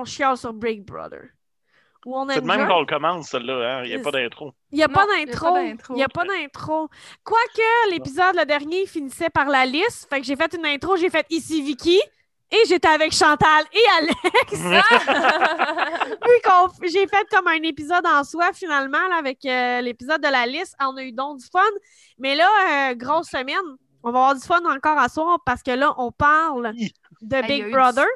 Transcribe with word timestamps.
on 0.00 0.04
chiale 0.04 0.36
sur 0.36 0.52
Big 0.52 0.84
Brother. 0.84 1.22
C'est 2.30 2.40
de 2.40 2.46
même 2.46 2.66
qu'on 2.66 2.80
le 2.80 2.86
commence, 2.86 3.28
celle-là. 3.28 3.78
Hein? 3.78 3.82
Il 3.84 3.90
n'y 3.90 3.96
a 3.96 4.00
pas 4.00 4.10
d'intro. 4.10 4.54
Il 4.70 4.76
n'y 4.76 4.84
a, 4.84 4.88
pas 4.88 5.04
Non, 5.04 5.12
il 5.14 5.20
y 5.20 5.22
a 5.22 5.26
d'intro. 5.26 5.52
pas 5.52 5.62
d'intro. 5.62 5.94
Il 5.94 5.96
n'y 5.96 6.04
a 6.04 6.08
pas 6.08 6.24
d'intro. 6.24 6.88
Quoique 7.24 7.90
l'épisode, 7.90 8.36
le 8.36 8.46
dernier, 8.46 8.86
finissait 8.86 9.30
par 9.30 9.46
la 9.46 9.66
liste. 9.66 10.08
Fait 10.08 10.20
que 10.20 10.26
j'ai 10.26 10.36
fait 10.36 10.54
une 10.54 10.64
intro, 10.64 10.96
j'ai 10.96 11.10
fait 11.10 11.26
ici 11.30 11.60
Vicky. 11.60 12.00
Et 12.50 12.64
j'étais 12.66 12.88
avec 12.88 13.12
Chantal 13.12 13.64
et 13.72 13.82
Alex. 13.98 14.16
Puis 16.80 16.90
j'ai 16.90 17.06
fait 17.06 17.26
comme 17.30 17.46
un 17.46 17.62
épisode 17.62 18.06
en 18.06 18.24
soi, 18.24 18.54
finalement, 18.54 19.06
là, 19.10 19.16
avec 19.18 19.44
euh, 19.44 19.82
l'épisode 19.82 20.22
de 20.22 20.28
la 20.28 20.46
liste. 20.46 20.74
On 20.80 20.96
a 20.96 21.02
eu 21.02 21.12
donc 21.12 21.40
du 21.40 21.46
fun. 21.46 21.60
Mais 22.18 22.34
là, 22.36 22.90
euh, 22.90 22.94
grosse 22.94 23.28
semaine. 23.28 23.56
On 24.02 24.10
va 24.12 24.20
avoir 24.20 24.34
du 24.34 24.40
fun 24.40 24.64
encore 24.64 24.96
à 24.96 25.08
soir 25.08 25.40
parce 25.44 25.62
que 25.62 25.72
là, 25.72 25.92
on 25.98 26.10
parle 26.10 26.72
de 27.20 27.36
Hey, 27.36 27.64
Big 27.64 27.72
Brother. 27.72 28.06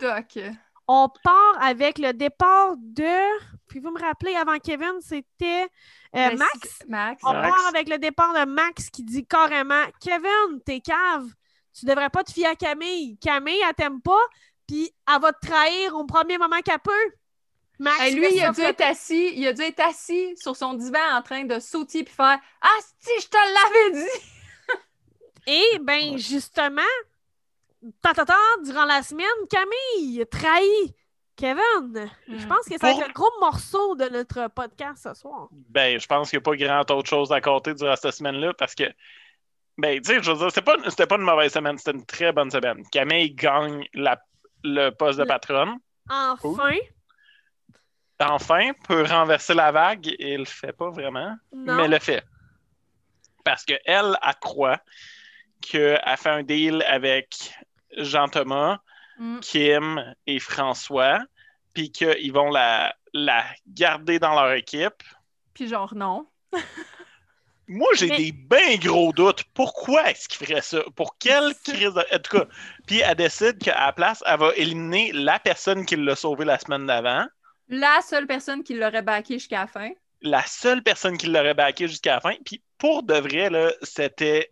On 0.94 1.08
part 1.24 1.56
avec 1.62 1.98
le 1.98 2.12
départ 2.12 2.74
de. 2.76 3.40
Puis 3.66 3.80
vous 3.80 3.90
me 3.90 3.98
rappelez, 3.98 4.34
avant 4.36 4.58
Kevin, 4.58 5.00
c'était 5.00 5.62
euh, 5.64 6.28
Ben, 6.28 6.36
Max? 6.36 6.78
Max. 6.86 7.22
On 7.24 7.32
Max. 7.32 7.48
part 7.48 7.66
avec 7.68 7.88
le 7.88 7.96
départ 7.96 8.34
de 8.34 8.44
Max 8.44 8.90
qui 8.90 9.02
dit 9.02 9.24
carrément 9.26 9.84
Kevin, 10.02 10.60
t'es 10.66 10.80
cave. 10.80 11.26
Tu 11.72 11.86
devrais 11.86 12.10
pas 12.10 12.22
te 12.24 12.30
fier 12.30 12.46
à 12.46 12.56
Camille. 12.56 13.16
Camille, 13.18 13.58
elle 13.66 13.74
t'aime 13.74 14.02
pas, 14.02 14.20
puis 14.68 14.90
elle 15.08 15.22
va 15.22 15.32
te 15.32 15.46
trahir 15.46 15.96
au 15.96 16.04
premier 16.04 16.36
moment 16.36 16.60
qu'elle 16.60 16.78
peut. 16.80 17.12
Max, 17.78 17.98
Hey, 17.98 18.14
lui, 18.14 18.26
il 18.30 18.42
a 18.42 18.52
ça, 18.52 18.60
dû 18.60 18.68
être 18.68 18.82
assis, 18.82 19.32
il 19.34 19.46
a 19.46 19.54
dû 19.54 19.62
être 19.62 19.80
assis 19.80 20.34
sur 20.36 20.54
son 20.56 20.74
divan 20.74 21.00
en 21.14 21.22
train 21.22 21.44
de 21.44 21.58
sautiller 21.58 22.04
puis 22.04 22.14
faire 22.14 22.38
Ah 22.60 22.78
si 23.00 23.10
je 23.22 23.28
te 23.28 23.36
l'avais 23.36 24.04
dit! 24.04 24.20
Et 25.46 25.78
ben 25.80 26.18
justement, 26.18 26.82
ta, 28.00 28.14
ta, 28.14 28.24
ta, 28.24 28.36
durant 28.64 28.84
la 28.84 29.02
semaine, 29.02 29.26
Camille 29.50 30.24
trahit 30.30 30.94
Kevin. 31.36 32.08
Je 32.28 32.44
Mm. 32.44 32.48
pense 32.48 32.66
que 32.68 32.78
ça 32.78 32.86
va 32.86 32.92
Pour- 32.92 33.00
être 33.02 33.08
le 33.08 33.12
gros 33.14 33.30
morceau 33.40 33.94
de 33.96 34.04
notre 34.08 34.48
podcast 34.48 35.02
ce 35.02 35.14
soir. 35.14 35.48
Ben, 35.50 35.98
je 35.98 36.06
pense 36.06 36.30
qu'il 36.30 36.38
n'y 36.38 36.42
a 36.42 36.44
pas 36.44 36.56
grand 36.84 36.90
autre 36.96 37.08
chose 37.08 37.32
à 37.32 37.40
compter 37.40 37.74
durant 37.74 37.96
cette 37.96 38.12
semaine-là 38.14 38.52
parce 38.54 38.74
que, 38.74 38.84
ben, 39.78 40.00
tu 40.00 40.12
sais, 40.12 40.22
je 40.22 40.30
veux 40.30 40.36
dire, 40.36 40.50
c'était 40.50 40.62
pas, 40.62 40.76
c'était 40.90 41.06
pas 41.06 41.16
une 41.16 41.22
mauvaise 41.22 41.52
semaine, 41.52 41.78
c'était 41.78 41.96
une 41.96 42.04
très 42.06 42.32
bonne 42.32 42.50
semaine. 42.50 42.84
Camille 42.92 43.34
gagne 43.34 43.86
la- 43.94 44.22
le 44.62 44.90
poste 44.90 45.18
de 45.18 45.24
patronne. 45.24 45.76
Enfin, 46.08 46.70
Enfin, 48.20 48.70
peut 48.86 49.02
renverser 49.04 49.52
la 49.54 49.72
vague 49.72 50.06
et 50.06 50.34
il 50.34 50.40
le 50.40 50.44
fait 50.44 50.72
pas 50.72 50.90
vraiment, 50.90 51.34
non. 51.52 51.74
mais 51.74 51.88
le 51.88 51.98
fait. 51.98 52.22
Parce 53.44 53.64
qu'elle, 53.64 53.80
elle 53.84 54.16
croit 54.40 54.78
qu'elle 55.60 56.00
fait 56.16 56.28
un 56.30 56.42
deal 56.44 56.84
avec 56.86 57.52
Jean-Thomas, 57.96 58.78
Mm. 59.18 59.40
Kim 59.40 60.14
et 60.26 60.38
François, 60.38 61.20
puis 61.74 61.92
qu'ils 61.92 62.32
vont 62.32 62.50
la, 62.50 62.94
la 63.12 63.44
garder 63.66 64.18
dans 64.18 64.34
leur 64.34 64.52
équipe. 64.52 65.02
Puis 65.52 65.68
genre 65.68 65.94
non. 65.94 66.26
Moi, 67.68 67.88
j'ai 67.94 68.08
Mais- 68.08 68.16
des 68.16 68.32
bien 68.32 68.76
gros 68.76 69.12
doutes. 69.12 69.44
Pourquoi 69.54 70.10
est-ce 70.10 70.28
qu'il 70.28 70.46
ferait 70.46 70.62
ça? 70.62 70.82
Pour 70.96 71.16
quelle 71.18 71.54
crise 71.64 71.94
de... 71.94 72.04
En 72.14 72.18
tout 72.18 72.38
cas, 72.38 72.46
puis 72.86 73.00
elle 73.00 73.14
décide 73.14 73.58
qu'à 73.58 73.78
la 73.86 73.92
place, 73.92 74.22
elle 74.26 74.38
va 74.40 74.52
éliminer 74.56 75.12
la 75.12 75.38
personne 75.38 75.86
qui 75.86 75.96
l'a 75.96 76.16
sauvé 76.16 76.44
la 76.44 76.58
semaine 76.58 76.86
d'avant, 76.86 77.26
La 77.68 78.00
seule 78.02 78.26
personne 78.26 78.62
qui 78.64 78.74
l'aurait 78.74 79.02
backé 79.02 79.34
jusqu'à 79.34 79.60
la 79.60 79.66
fin. 79.66 79.90
la 80.22 80.42
seule 80.46 80.82
personne 80.82 81.16
qui 81.18 81.26
l'aurait 81.26 81.54
backé 81.54 81.86
jusqu'à 81.86 82.14
la 82.14 82.20
fin. 82.20 82.34
Puis 82.44 82.62
pour 82.78 83.02
de 83.04 83.14
vrai, 83.14 83.50
là, 83.50 83.72
c'était... 83.82 84.50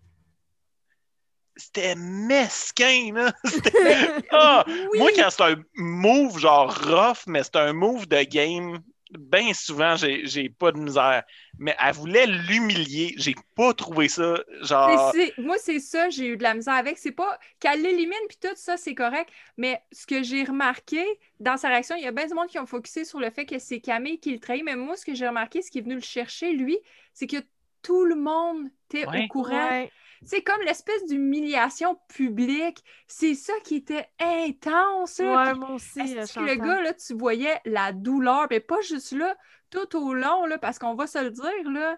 C'était 1.57 1.95
mesquin, 1.97 3.13
là. 3.15 3.33
C'était- 3.45 4.09
Ah! 4.31 4.65
Oui! 4.67 4.99
Moi, 4.99 5.11
quand 5.17 5.29
c'est 5.31 5.43
un 5.43 5.57
move 5.77 6.39
genre 6.39 6.75
rough, 6.85 7.25
mais 7.27 7.43
c'est 7.43 7.57
un 7.57 7.73
move 7.73 8.07
de 8.09 8.23
game, 8.23 8.79
bien 9.19 9.53
souvent, 9.53 9.97
j'ai 9.97 10.25
j'ai 10.27 10.49
pas 10.49 10.71
de 10.73 10.79
misère. 10.79 11.25
Mais 11.59 11.75
elle 11.85 11.95
voulait 11.95 12.27
l'humilier. 12.27 13.13
J'ai 13.19 13.35
pas 13.57 13.75
trouvé 13.75 14.09
ça, 14.09 14.37
genre... 14.63 15.13
Moi, 15.39 15.57
c'est 15.59 15.81
ça, 15.81 16.09
j'ai 16.09 16.29
eu 16.29 16.37
de 16.37 16.43
la 16.45 16.55
misère 16.55 16.75
avec. 16.75 16.97
C'est 16.97 17.11
pas 17.13 17.39
qu'elle 17.59 17.83
l'élimine, 17.83 18.17
puis 18.29 18.39
tout 18.41 18.55
ça, 18.55 18.77
c'est 18.77 18.95
correct. 18.95 19.29
Mais 19.59 19.83
ce 19.93 20.07
que 20.07 20.23
j'ai 20.23 20.45
remarqué 20.45 21.05
dans 21.41 21.57
sa 21.57 21.69
réaction, 21.69 21.97
il 21.97 22.05
y 22.05 22.07
a 22.07 22.13
bien 22.13 22.27
du 22.29 22.35
monde 22.35 22.47
qui 22.49 22.59
ont 22.59 22.67
focusé 22.67 23.05
sur 23.05 23.19
le 23.19 23.31
fait 23.31 23.45
que 23.47 23.59
c'est 23.59 23.81
Camille 23.81 24.21
qui 24.21 24.33
le 24.33 24.39
trahit. 24.39 24.63
Mais 24.65 24.77
moi, 24.77 24.97
ce 24.97 25.05
que 25.05 25.13
j'ai 25.15 25.27
remarqué, 25.29 25.61
ce 25.61 25.71
qui 25.71 25.79
est 25.79 25.83
venu 25.83 25.97
le 25.97 26.01
chercher, 26.01 26.53
lui, 26.53 26.79
c'est 27.13 27.27
que 27.27 27.39
tout 27.83 28.05
le 28.05 28.15
monde 28.15 28.69
était 28.89 29.07
Ouais. 29.09 29.25
au 29.25 29.29
courant. 29.29 29.69
Ouais. 29.71 29.91
C'est 30.25 30.43
comme 30.43 30.61
l'espèce 30.63 31.05
d'humiliation 31.07 31.99
publique. 32.09 32.85
C'est 33.07 33.35
ça 33.35 33.55
qui 33.65 33.77
était 33.77 34.07
intense. 34.21 35.19
là. 35.19 35.45
Ouais, 35.45 35.55
moi 35.55 35.71
aussi. 35.71 35.99
que 35.99 36.41
le 36.41 36.55
gars, 36.57 36.83
là, 36.83 36.93
tu 36.95 37.15
voyais 37.15 37.59
la 37.65 37.93
douleur, 37.93 38.47
mais 38.51 38.61
pas 38.61 38.81
juste 38.83 39.13
là, 39.13 39.37
tout 39.71 39.97
au 39.97 40.13
long, 40.13 40.45
là, 40.47 40.59
parce 40.59 40.79
qu'on 40.79 40.95
va 40.95 41.07
se 41.07 41.19
le 41.23 41.31
dire, 41.31 41.71
là, 41.71 41.97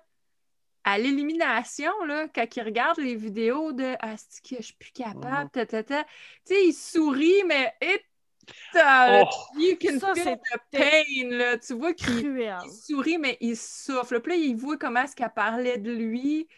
à 0.84 0.98
l'élimination, 0.98 1.92
là, 2.06 2.28
quand 2.28 2.56
il 2.56 2.62
regarde 2.62 2.98
les 2.98 3.14
vidéos 3.16 3.72
de 3.72 3.94
Ah, 4.00 4.14
que 4.48 4.56
je 4.56 4.62
suis 4.62 4.74
plus 4.74 4.92
capable, 4.92 5.44
Mhm. 5.44 5.50
ta, 5.50 5.66
ta, 5.66 5.82
ta. 5.82 6.04
tu 6.04 6.10
sais, 6.44 6.64
il 6.66 6.72
sourit, 6.72 7.42
mais 7.46 7.72
it, 7.82 8.02
uh, 8.74 9.22
Oh. 9.24 9.28
you 9.58 9.76
can 9.80 9.98
Ça, 10.00 10.14
feel 10.14 10.22
c'est 10.24 10.36
the 10.36 10.60
pain, 10.72 11.28
là. 11.36 11.58
Tu 11.58 11.74
vois 11.74 11.92
qu'il 11.92 12.46
sourit, 12.84 13.18
mais 13.18 13.36
il 13.40 13.56
souffle. 13.56 14.20
Puis 14.20 14.32
là, 14.32 14.38
il 14.38 14.56
voit 14.56 14.76
comment 14.76 15.02
est-ce 15.02 15.14
qu'elle 15.16 15.32
parlait 15.34 15.78
de 15.78 15.92
lui. 15.92 16.48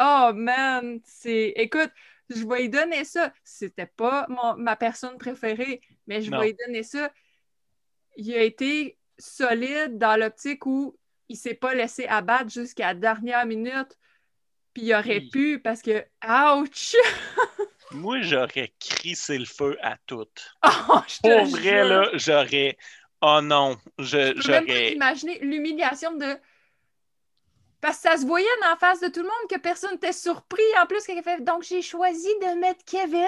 Oh 0.00 0.30
man, 0.34 1.00
c'est. 1.04 1.52
Écoute, 1.56 1.90
je 2.30 2.46
vais 2.46 2.62
lui 2.62 2.68
donner 2.70 3.04
ça. 3.04 3.32
C'était 3.44 3.86
pas 3.86 4.26
mon- 4.28 4.56
ma 4.56 4.76
personne 4.76 5.18
préférée, 5.18 5.80
mais 6.06 6.22
je 6.22 6.30
Non. 6.30 6.40
vais 6.40 6.46
lui 6.48 6.56
donner 6.66 6.82
ça. 6.82 7.12
Il 8.16 8.32
a 8.34 8.42
été 8.42 8.96
solide 9.18 9.98
dans 9.98 10.18
l'optique 10.18 10.64
où 10.66 10.96
il 11.28 11.36
s'est 11.36 11.54
pas 11.54 11.74
laissé 11.74 12.06
abattre 12.06 12.50
jusqu'à 12.50 12.88
la 12.88 12.94
dernière 12.94 13.46
minute. 13.46 13.96
Puis 14.72 14.84
il 14.84 14.94
aurait 14.94 15.18
Oui. 15.18 15.30
pu 15.30 15.58
parce 15.60 15.82
que. 15.82 16.04
Ouch! 16.26 16.94
Moi, 17.92 18.20
j'aurais 18.22 18.72
crissé 18.78 19.36
le 19.36 19.44
feu 19.44 19.76
à 19.82 19.96
toutes. 20.06 20.56
Oh, 20.92 21.00
je 21.08 21.16
te 21.16 21.20
Pour 21.22 21.44
vrai, 21.46 21.62
jure. 21.62 21.84
là, 21.88 22.10
j'aurais. 22.14 22.78
Oh 23.20 23.40
non, 23.42 23.76
je- 23.98 24.32
Je 24.36 24.42
peux 24.46 24.50
même 24.52 24.66
pas 24.66 24.72
j'aurais. 24.72 24.92
imaginer 24.94 25.38
l'humiliation 25.40 26.16
de. 26.16 26.36
Parce 27.80 27.96
que 27.96 28.02
ça 28.02 28.16
se 28.18 28.26
voyait 28.26 28.46
en 28.70 28.76
face 28.76 29.00
de 29.00 29.08
tout 29.08 29.20
le 29.20 29.26
monde 29.26 29.50
que 29.50 29.58
personne 29.58 29.92
n'était 29.92 30.12
surpris. 30.12 30.62
En 30.82 30.86
plus, 30.86 31.00
fait 31.02 31.40
Donc, 31.42 31.62
j'ai 31.62 31.82
choisi 31.82 32.28
de 32.40 32.58
mettre 32.58 32.84
Kevin. 32.84 33.26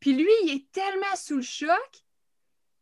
Puis 0.00 0.14
lui, 0.14 0.30
il 0.44 0.56
est 0.56 0.72
tellement 0.72 1.14
sous 1.16 1.36
le 1.36 1.42
choc. 1.42 2.02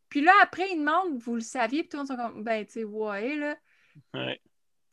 Puis 0.08 0.22
là, 0.22 0.32
après, 0.42 0.70
il 0.70 0.78
demande 0.78 1.18
Vous 1.18 1.34
le 1.34 1.40
saviez? 1.42 1.82
Puis 1.82 1.90
tout 1.90 1.96
le 1.98 2.02
monde 2.02 2.08
sont 2.08 2.16
comme 2.16 2.42
Ben, 2.42 2.64
tu 2.64 2.72
sais, 2.72 2.84
ouais, 2.84 3.36
là. 3.36 3.56
Ouais. 4.14 4.40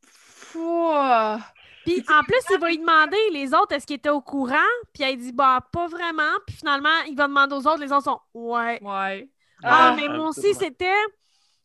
Fouah. 0.03 1.39
Puis 1.85 2.03
en 2.09 2.21
plus, 2.23 2.41
il 2.51 2.59
va 2.59 2.67
lui 2.67 2.79
demander 2.79 3.17
les 3.31 3.53
autres 3.53 3.73
est-ce 3.73 3.87
qu'ils 3.87 3.95
étaient 3.95 4.09
au 4.09 4.19
courant? 4.21 4.55
Puis 4.93 5.03
elle 5.03 5.17
dit 5.17 5.31
bah 5.31 5.65
pas 5.71 5.87
vraiment. 5.87 6.33
Puis 6.45 6.57
finalement, 6.57 7.01
il 7.07 7.15
va 7.15 7.27
demander 7.27 7.55
aux 7.55 7.65
autres. 7.65 7.79
Les 7.79 7.93
autres 7.93 8.03
sont 8.03 8.19
ouais. 8.33 8.83
Ouais. 8.83 9.29
Ah, 9.63 9.91
Ah, 9.91 9.95
mais 9.95 10.09
moi 10.09 10.27
aussi, 10.27 10.53
c'était. 10.53 10.91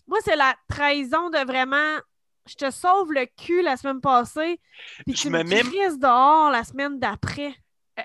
Moi, 0.07 0.19
c'est 0.25 0.37
la 0.37 0.55
trahison 0.69 1.29
de 1.31 1.39
vraiment. 1.45 1.99
Je 2.49 2.55
te 2.57 2.71
sauve 2.71 3.13
le 3.13 3.27
cul 3.27 3.63
la 3.63 3.77
semaine 3.77 4.01
passée. 4.01 4.61
Puis 5.07 5.17
Je 5.17 5.23
tu 5.23 5.31
me 5.31 5.39
me 5.39 5.45
mets- 5.45 5.61
crises 5.61 5.99
dehors 5.99 6.51
la 6.51 6.65
semaine 6.65 6.99
d'après. 6.99 7.55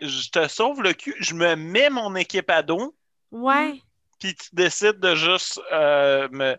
Je 0.01 0.29
te 0.29 0.47
sauve 0.47 0.81
le 0.83 0.93
cul, 0.93 1.15
je 1.19 1.33
me 1.33 1.55
mets 1.55 1.89
mon 1.89 2.13
équipe 2.15 2.49
à 2.51 2.61
dos, 2.61 2.93
Ouais. 3.31 3.81
puis 4.19 4.35
tu 4.35 4.49
décides 4.53 4.99
de 4.99 5.15
juste 5.15 5.59
euh, 5.71 6.27
me. 6.31 6.55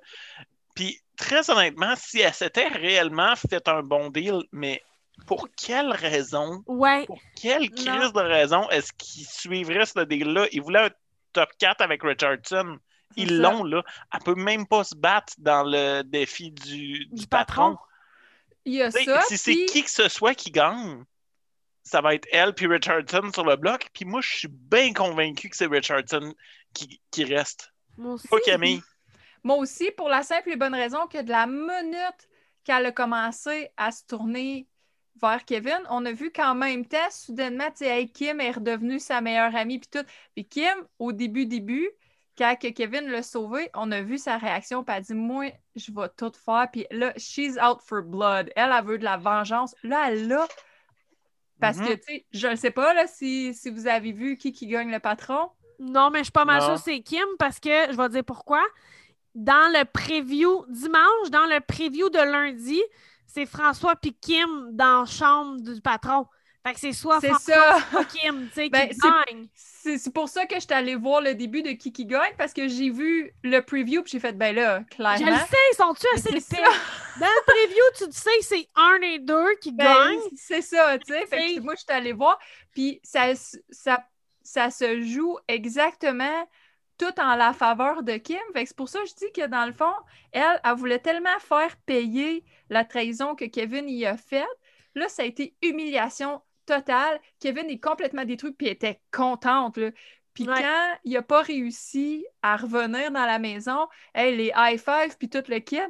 Puis 0.75 1.01
très 1.17 1.51
honnêtement, 1.51 1.95
si 1.97 2.21
elle 2.21 2.33
s'était 2.33 2.69
réellement 2.69 3.37
fait 3.37 3.69
un 3.69 3.83
bon 3.83 4.09
deal, 4.11 4.43
mais 4.51 4.83
pour 5.27 5.49
quelle 5.57 5.93
raison, 5.93 6.63
Ouais. 6.67 7.05
pour 7.07 7.21
quelle 7.41 7.69
crise 7.71 8.13
de 8.13 8.21
raison 8.21 8.69
est-ce 8.71 8.93
qu'il 8.95 9.27
suivrait 9.27 9.85
ce 9.87 10.01
deal-là? 10.05 10.47
Il 10.53 10.63
voulait 10.63 10.87
un 10.87 10.91
top 11.33 11.51
4 11.59 11.83
avec 11.83 12.03
Richardson. 12.03 12.79
Ils 13.17 13.39
l'ont, 13.41 13.65
là. 13.65 13.83
Elle 14.13 14.21
peut 14.21 14.35
même 14.35 14.67
pas 14.67 14.85
se 14.85 14.95
battre 14.95 15.35
dans 15.39 15.63
le 15.65 16.03
défi 16.03 16.51
du, 16.53 17.07
du 17.07 17.21
Du 17.23 17.27
patron. 17.27 17.73
patron. 17.73 17.79
Il 18.65 18.75
y 18.75 18.83
a 18.83 18.91
ça. 18.91 19.23
si 19.23 19.39
c'est 19.39 19.53
puis- 19.53 19.67
qui 19.67 19.83
que 19.83 19.91
ce 19.91 20.09
soit 20.09 20.35
qui 20.35 20.51
gagne, 20.51 21.05
ça 21.83 22.01
va 22.03 22.15
être 22.15 22.29
elle 22.33 22.55
puis 22.55 22.67
Richardson 22.67 23.31
sur 23.33 23.45
le 23.45 23.57
bloc. 23.57 23.89
Puis 23.95 24.05
moi, 24.05 24.21
je 24.21 24.37
suis 24.37 24.49
bien 24.49 24.93
convaincu 24.93 25.49
que 25.49 25.57
c'est 25.57 25.67
Richardson 25.67 26.35
qui, 26.75 27.01
qui 27.11 27.25
reste. 27.25 27.73
Moi 27.97 28.15
aussi. 28.15 28.29
Pas 28.29 28.41
Camille. 28.45 28.83
Moi 29.43 29.57
aussi, 29.57 29.91
pour 29.97 30.09
la 30.09 30.23
simple 30.23 30.51
et 30.51 30.57
bonne 30.57 30.75
raison 30.75 31.07
que 31.07 31.23
de 31.23 31.31
la 31.31 31.47
minute 31.47 32.29
qu'elle 32.65 32.87
a 32.87 32.93
commencé 32.93 33.71
à 33.77 33.91
se 33.91 34.05
tourner 34.05 34.67
vers 35.21 35.45
Kevin, 35.45 35.81
on 35.89 36.05
a 36.05 36.13
vu 36.13 36.31
qu'en 36.31 36.55
même 36.55 36.85
temps, 36.87 37.11
soudainement, 37.11 37.69
tu 37.71 37.79
sais, 37.79 37.87
hey, 37.89 38.13
Kim 38.13 38.41
est 38.41 38.51
redevenue 38.53 38.99
sa 39.01 39.21
meilleure 39.21 39.57
amie, 39.57 39.79
puis 39.79 39.89
tout. 39.91 40.07
Puis 40.35 40.45
Kim, 40.47 40.75
au 40.99 41.13
début, 41.13 41.47
début, 41.47 41.89
quand 42.39 42.55
Kevin 42.75 43.09
l'a 43.11 43.23
sauvé, 43.23 43.69
on 43.75 43.91
a 43.93 44.01
vu 44.01 44.17
sa 44.19 44.37
réaction, 44.39 44.85
puis 44.85 44.95
elle 44.95 45.01
a 45.01 45.05
dit, 45.05 45.15
moi, 45.15 45.51
je 45.77 45.91
vais 45.93 46.09
tout 46.17 46.33
faire. 46.45 46.69
Puis 46.73 46.87
là, 46.91 47.13
she's 47.17 47.57
out 47.57 47.81
for 47.85 48.03
blood. 48.03 48.51
Elle, 48.57 48.73
elle 48.77 48.85
veut 48.85 48.99
de 48.99 49.05
la 49.05 49.17
vengeance. 49.17 49.75
Là, 49.83 50.09
elle 50.09 50.29
l'a. 50.29 50.47
Parce 51.61 51.79
Mhm. 51.79 51.87
que, 51.89 51.93
tu 51.95 52.03
sais, 52.07 52.27
je 52.33 52.47
ne 52.49 52.55
sais 52.57 52.71
pas 52.71 52.95
là, 52.95 53.07
si, 53.09 53.53
si 53.53 53.69
vous 53.71 53.87
avez 53.89 54.13
vu 54.13 54.37
qui 54.37 54.53
qui 54.53 54.67
gagne 54.69 54.91
le 54.93 55.01
patron. 55.01 55.51
Non, 55.81 56.11
mais 56.11 56.21
je 56.21 56.25
suis 56.25 56.33
pas 56.33 56.45
mal 56.45 56.61
sûre 56.63 56.79
c'est 56.79 57.01
Kim 57.03 57.25
parce 57.39 57.61
que 57.61 57.69
je 57.91 57.97
vais 57.97 58.09
te 58.09 58.13
dire 58.13 58.25
pourquoi. 58.25 58.63
dans 59.35 59.71
le 59.73 59.85
preview 59.85 60.65
dimanche, 60.69 61.31
dans 61.31 61.47
le 61.47 61.61
preview 61.61 62.11
de 62.11 62.19
lundi, 62.19 62.81
c'est 63.27 63.47
François 63.47 63.95
puis 63.95 64.13
Kim 64.15 64.71
dans 64.73 65.01
la 65.01 65.07
chambre 65.07 65.61
du 65.61 65.81
patron. 65.81 66.27
Fait 66.67 66.75
que 66.75 66.81
c'est 66.81 66.93
soit 66.93 67.21
C'est 67.21 67.33
ça. 67.35 67.79
soit 67.91 68.05
Kim, 68.07 68.49
tu 68.49 68.55
sais, 68.55 68.69
Ben, 68.71 68.89
qui 68.89 68.95
c'est- 68.97 69.09
gagne. 69.09 69.47
C'est 69.55 70.13
pour 70.13 70.29
ça 70.29 70.45
que 70.45 70.57
je 70.57 70.61
suis 70.61 70.73
allée 70.75 70.97
voir 70.97 71.21
le 71.23 71.35
début 71.35 71.63
de 71.63 71.71
Kiki 71.71 72.05
gagne 72.05 72.35
parce 72.37 72.53
que 72.53 72.69
j'ai 72.69 72.91
vu 72.91 73.33
le 73.43 73.61
preview 73.61 74.03
puis 74.03 74.11
j'ai 74.13 74.21
fait 74.21 74.33
ben 74.37 74.55
là, 74.55 74.81
Je 74.91 74.97
clairement. 74.97 75.27
le 75.31 75.37
sais, 75.37 75.57
ils 75.73 75.77
sont-tu 75.77 76.07
assez 76.15 76.29
épais? 76.29 76.63
Dans 77.19 77.27
le 77.27 77.45
preview, 77.47 77.83
tu 77.97 78.05
sais, 78.13 78.31
c'est 78.43 78.69
un 78.75 79.01
et 79.03 79.19
deux 79.19 79.55
qui 79.63 79.73
Ben, 79.73 79.85
gagnent. 79.85 80.21
c'est 80.37 80.61
ça, 80.61 80.99
tu 80.99 81.13
sais. 81.13 81.25
Fait 81.27 81.55
que 81.55 81.61
moi, 81.61 81.75
je 81.75 81.81
suis 81.81 81.87
allée 81.97 82.13
voir, 82.13 82.39
puis 82.75 83.01
ça, 83.03 83.35
ça, 83.71 84.05
ça 84.43 84.71
se 84.71 85.01
joue 85.01 85.39
exactement 85.49 86.47
tout 86.99 87.19
en 87.21 87.37
la 87.37 87.53
faveur 87.55 88.03
de 88.03 88.17
Kim. 88.19 88.39
Fait 88.53 88.65
que 88.65 88.69
c'est 88.69 88.77
pour 88.77 88.89
ça 88.89 89.01
que 89.01 89.07
je 89.07 89.15
dis 89.15 89.33
que 89.33 89.47
dans 89.47 89.65
le 89.65 89.73
fond, 89.73 89.95
elle, 90.33 90.61
elle 90.65 90.75
voulait 90.75 90.99
tellement 90.99 91.39
faire 91.39 91.77
payer 91.87 92.45
la 92.69 92.85
trahison 92.85 93.35
que 93.37 93.45
Kevin 93.47 93.89
y 93.89 94.05
a 94.05 94.17
faite. 94.17 94.45
Là, 94.95 95.09
ça 95.09 95.23
a 95.23 95.27
été 95.27 95.55
humiliation 95.63 96.43
totale. 96.69 97.21
Kevin 97.41 97.69
est 97.71 97.81
complètement 97.81 98.25
détruit, 98.25 98.53
puis 98.53 98.67
elle 98.69 98.75
était 98.75 99.01
contente, 99.11 99.77
là. 99.79 99.91
Puis 100.35 100.47
Ouais. 100.49 100.63
quand 100.63 100.99
il 101.05 101.15
n'a 101.15 101.23
pas 101.23 101.43
réussi 101.43 102.25
à 102.43 102.57
revenir 102.57 103.11
dans 103.11 103.27
la 103.27 103.39
maison, 103.41 103.89
hey, 104.15 104.37
les 104.37 104.53
high 104.57 104.79
five 104.79 105.17
puis 105.19 105.29
tout 105.29 105.43
le 105.49 105.59
kit. 105.59 105.81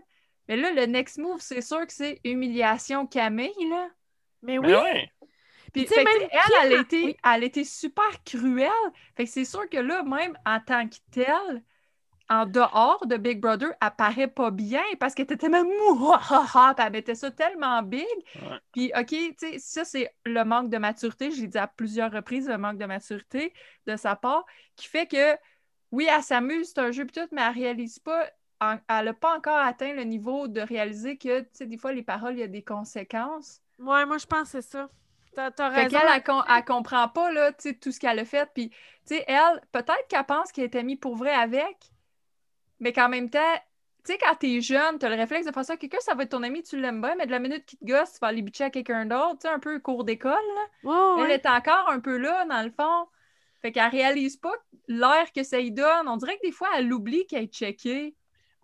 Mais 0.48 0.56
là, 0.56 0.70
le 0.72 0.86
next 0.86 1.18
move, 1.18 1.40
c'est 1.40 1.60
sûr 1.60 1.86
que 1.86 1.92
c'est 1.92 2.20
humiliation 2.24 3.06
Camille, 3.06 3.52
là. 3.68 3.88
Mais 4.42 4.58
Mais 4.58 4.58
oui, 4.58 4.72
ouais. 4.74 5.10
Puis, 5.72 5.84
tu 5.84 5.92
sais, 5.92 5.96
fait 5.96 6.04
que, 6.04 6.22
elle, 6.32 6.66
elle, 6.72 6.72
a 6.72 6.80
été, 6.80 7.04
oui. 7.04 7.16
elle 7.22 7.42
a 7.42 7.46
été 7.46 7.64
super 7.64 8.24
cruelle. 8.24 8.70
Fait 9.16 9.24
que 9.24 9.30
c'est 9.30 9.44
sûr 9.44 9.68
que 9.68 9.76
là, 9.76 10.02
même 10.02 10.36
en 10.46 10.60
tant 10.60 10.88
que 10.88 10.96
telle, 11.10 11.62
en 12.30 12.44
dehors 12.46 13.06
de 13.06 13.16
Big 13.16 13.40
Brother, 13.40 13.70
elle 13.80 13.90
paraît 13.96 14.28
pas 14.28 14.50
bien 14.50 14.82
parce 15.00 15.14
qu'elle 15.14 15.24
était 15.24 15.36
tellement 15.38 15.64
puis 15.64 16.84
elle 16.84 16.92
mettait 16.92 17.14
ça 17.14 17.30
tellement 17.30 17.82
big. 17.82 18.04
Ouais. 18.34 18.58
Puis, 18.72 18.92
OK, 18.98 19.06
tu 19.06 19.34
sais, 19.38 19.58
ça, 19.58 19.84
c'est 19.84 20.14
le 20.26 20.44
manque 20.44 20.68
de 20.70 20.76
maturité. 20.78 21.30
Je 21.30 21.40
l'ai 21.40 21.46
dit 21.48 21.58
à 21.58 21.66
plusieurs 21.66 22.12
reprises, 22.12 22.48
le 22.48 22.58
manque 22.58 22.78
de 22.78 22.84
maturité 22.84 23.54
de 23.86 23.96
sa 23.96 24.14
part, 24.14 24.44
qui 24.76 24.88
fait 24.88 25.06
que, 25.06 25.36
oui, 25.90 26.06
elle 26.14 26.22
s'amuse, 26.22 26.68
c'est 26.74 26.80
un 26.80 26.90
jeu, 26.90 27.06
pis 27.06 27.12
tout, 27.20 27.28
mais 27.32 27.40
elle 27.42 27.54
réalise 27.54 27.98
pas, 27.98 28.26
en- 28.60 28.76
elle 28.88 29.06
n'a 29.06 29.14
pas 29.14 29.34
encore 29.36 29.58
atteint 29.58 29.94
le 29.94 30.04
niveau 30.04 30.48
de 30.48 30.60
réaliser 30.60 31.16
que, 31.16 31.40
tu 31.40 31.48
sais, 31.52 31.66
des 31.66 31.78
fois, 31.78 31.92
les 31.92 32.02
paroles, 32.02 32.34
il 32.34 32.40
y 32.40 32.42
a 32.42 32.48
des 32.48 32.62
conséquences. 32.62 33.62
ouais, 33.78 34.04
moi, 34.04 34.18
je 34.18 34.26
pense 34.26 34.52
que 34.52 34.60
c'est 34.60 34.70
ça. 34.70 34.88
T'as 35.34 35.50
Fait 35.52 35.84
raison. 35.84 35.98
qu'elle, 35.98 36.08
elle, 36.14 36.22
com- 36.24 36.44
elle 36.48 36.64
comprend 36.64 37.08
pas, 37.08 37.30
là, 37.32 37.52
tu 37.52 37.68
sais, 37.70 37.74
tout 37.74 37.92
ce 37.92 38.00
qu'elle 38.00 38.18
a 38.18 38.24
fait. 38.24 38.50
Puis, 38.52 38.70
tu 38.70 38.76
sais, 39.16 39.24
elle, 39.28 39.60
peut-être 39.72 40.06
qu'elle 40.08 40.24
pense 40.24 40.50
qu'elle 40.52 40.64
était 40.64 40.82
mise 40.82 40.98
pour 40.98 41.14
vrai 41.16 41.32
avec, 41.32 41.76
mais 42.80 42.92
qu'en 42.92 43.08
même 43.08 43.30
temps, 43.30 43.54
tu 44.04 44.12
sais, 44.12 44.18
quand 44.18 44.34
t'es 44.36 44.60
jeune, 44.60 44.98
t'as 44.98 45.08
le 45.08 45.16
réflexe 45.16 45.46
de 45.46 45.52
faire 45.52 45.64
ça 45.64 45.74
à 45.74 45.76
quelqu'un, 45.76 45.98
ça 46.00 46.14
va 46.14 46.22
être 46.22 46.30
ton 46.30 46.42
ami, 46.42 46.62
tu 46.62 46.80
l'aimes 46.80 47.00
bien, 47.00 47.14
mais 47.16 47.26
de 47.26 47.30
la 47.30 47.38
minute 47.38 47.64
qu'il 47.66 47.78
te 47.78 47.84
gosse, 47.84 48.12
tu 48.12 48.18
vas 48.20 48.28
aller 48.28 48.42
bitcher 48.42 48.64
à 48.64 48.70
quelqu'un 48.70 49.06
d'autre, 49.06 49.38
tu 49.40 49.48
sais, 49.48 49.48
un 49.48 49.58
peu 49.58 49.78
cours 49.80 50.04
d'école, 50.04 50.32
là. 50.32 50.90
Ouais, 50.90 51.24
Elle 51.24 51.32
est 51.32 51.46
encore 51.46 51.88
un 51.88 52.00
peu 52.00 52.16
là, 52.16 52.44
dans 52.46 52.62
le 52.62 52.70
fond. 52.70 53.06
Fait 53.60 53.72
qu'elle 53.72 53.90
réalise 53.90 54.36
pas 54.36 54.52
l'air 54.86 55.32
que 55.34 55.42
ça 55.42 55.58
y 55.58 55.72
donne. 55.72 56.08
On 56.08 56.16
dirait 56.16 56.36
que 56.36 56.46
des 56.46 56.52
fois, 56.52 56.68
elle 56.76 56.92
oublie 56.92 57.26
qu'elle 57.26 57.44
est 57.44 57.52
checkée. 57.52 58.14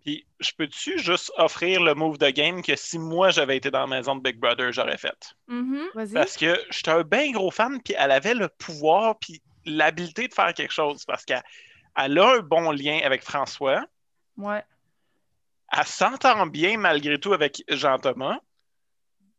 Puis, 0.05 0.25
je 0.39 0.51
peux-tu 0.57 0.99
juste 0.99 1.31
offrir 1.37 1.81
le 1.81 1.95
move 1.95 2.17
de 2.17 2.29
game 2.29 2.61
que 2.61 2.75
si 2.75 2.99
moi 2.99 3.31
j'avais 3.31 3.57
été 3.57 3.71
dans 3.71 3.81
la 3.81 3.87
maison 3.87 4.15
de 4.15 4.21
Big 4.21 4.39
Brother, 4.39 4.71
j'aurais 4.71 4.97
fait? 4.97 5.35
Mhm. 5.47 5.87
Vas-y. 5.95 6.13
Parce 6.13 6.37
que 6.37 6.55
j'étais 6.69 6.91
un 6.91 7.01
bien 7.01 7.31
gros 7.31 7.51
fan, 7.51 7.81
puis 7.81 7.95
elle 7.97 8.11
avait 8.11 8.35
le 8.35 8.47
pouvoir, 8.47 9.17
puis 9.19 9.41
l'habileté 9.65 10.27
de 10.27 10.33
faire 10.33 10.53
quelque 10.53 10.73
chose. 10.73 11.03
Parce 11.05 11.25
qu'elle 11.25 11.43
elle 11.97 12.17
a 12.19 12.35
un 12.35 12.39
bon 12.39 12.71
lien 12.71 12.99
avec 13.03 13.23
François. 13.23 13.83
Ouais. 14.37 14.63
Elle 15.71 15.85
s'entend 15.85 16.45
bien 16.47 16.77
malgré 16.77 17.19
tout 17.19 17.33
avec 17.33 17.63
Jean-Thomas. 17.67 18.39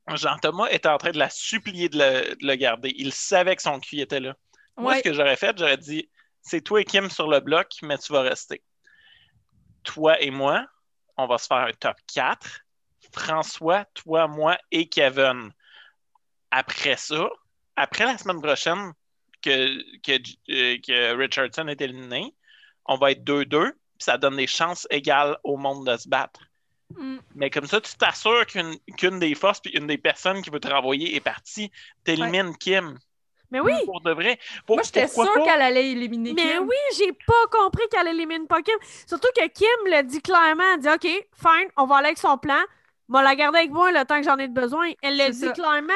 Jean-Thomas 0.08 0.69
était 0.69 0.88
en 0.88 0.98
train 0.98 1.10
de 1.10 1.19
la 1.19 1.31
supplier 1.31 1.88
de 1.88 1.98
le, 1.98 2.34
de 2.37 2.46
le 2.46 2.54
garder. 2.54 2.94
Il 2.96 3.12
savait 3.12 3.56
que 3.56 3.62
son 3.62 3.81
cul 3.81 4.00
était 4.00 4.20
là. 4.20 4.34
Moi, 4.76 4.98
ce 4.98 5.02
que 5.02 5.12
j'aurais 5.12 5.37
fait, 5.37 5.56
j'aurais 5.58 5.78
dit 5.78 6.08
c'est 6.43 6.60
toi 6.60 6.81
et 6.81 6.84
Kim 6.84 7.10
sur 7.10 7.28
le 7.28 7.40
bloc, 7.40 7.69
mais 7.82 7.98
tu 7.98 8.12
vas 8.12 8.22
rester. 8.22 8.62
Toi 9.82 10.20
et 10.22 10.31
moi, 10.31 10.66
on 11.16 11.26
va 11.26 11.38
se 11.38 11.46
faire 11.46 11.58
un 11.58 11.72
top 11.72 11.96
4. 12.12 12.60
François, 13.12 13.84
toi, 13.94 14.28
moi 14.28 14.58
et 14.70 14.88
Kevin. 14.88 15.52
Après 16.50 16.96
ça, 16.96 17.28
après 17.75 18.04
la 18.04 18.19
semaine 18.19 18.40
prochaine 18.40 18.92
que, 19.42 19.99
que, 20.00 20.12
euh, 20.50 20.78
que 20.87 21.16
Richardson 21.16 21.69
est 21.69 21.81
éliminé, 21.81 22.34
on 22.84 22.96
va 22.96 23.12
être 23.12 23.25
2-2, 23.25 23.72
puis 23.72 23.78
ça 23.98 24.19
donne 24.19 24.37
des 24.37 24.46
chances 24.46 24.87
égales 24.90 25.37
au 25.44 25.56
monde 25.56 25.87
de 25.87 25.96
se 25.96 26.08
battre. 26.08 26.40
Mm. 26.96 27.16
Mais 27.34 27.50
comme 27.50 27.66
ça, 27.66 27.81
tu 27.81 27.94
t'assures 27.96 28.46
qu'une 28.46 28.76
qu'une 28.96 29.19
des 29.19 29.34
forces 29.34 29.60
puis 29.60 29.72
une 29.72 29.87
des 29.87 29.98
personnes 29.98 30.40
qui 30.43 30.50
veut 30.50 30.60
te 30.60 30.69
renvoyer 30.69 31.16
est 31.16 31.20
partie. 31.20 31.70
T'élimines 32.04 32.56
Kim. 32.56 32.98
Mais 33.50 33.60
oui, 33.60 33.72
Pour 33.84 34.00
de 34.00 34.10
vrai. 34.12 34.38
Pour- 34.66 34.75
Moi, 34.76 34.82
j'étais 34.84 35.04
pourquoi 35.06 35.26
sûre 35.32 35.44
qu'elle 35.44 35.62
allait 35.62 35.90
éliminer 35.93 36.32
mais 36.34 36.43
Kim. 36.54 36.62
oui, 36.69 36.76
j'ai 36.96 37.12
pas 37.12 37.46
compris 37.58 37.84
qu'elle 37.90 38.08
élimine 38.08 38.46
pas 38.48 38.60
Kim. 38.62 38.75
Surtout 39.06 39.28
que 39.37 39.46
Kim 39.48 39.90
l'a 39.90 40.02
dit 40.02 40.20
clairement. 40.20 40.64
Elle 40.75 40.81
dit 40.81 40.88
OK, 40.88 41.02
fine, 41.32 41.69
on 41.76 41.87
va 41.87 41.96
aller 41.99 42.06
avec 42.08 42.19
son 42.19 42.38
plan. 42.38 42.58
Va 43.08 43.22
la 43.22 43.37
garder 43.37 43.58
avec 43.58 43.70
moi 43.70 43.92
le 43.92 44.04
temps 44.04 44.19
que 44.20 44.25
j'en 44.26 44.37
ai 44.38 44.49
besoin. 44.49 44.90
Elle 45.02 45.16
l'a 45.16 45.26
C'est 45.26 45.32
dit 45.32 45.46
ça. 45.46 45.52
clairement. 45.52 45.92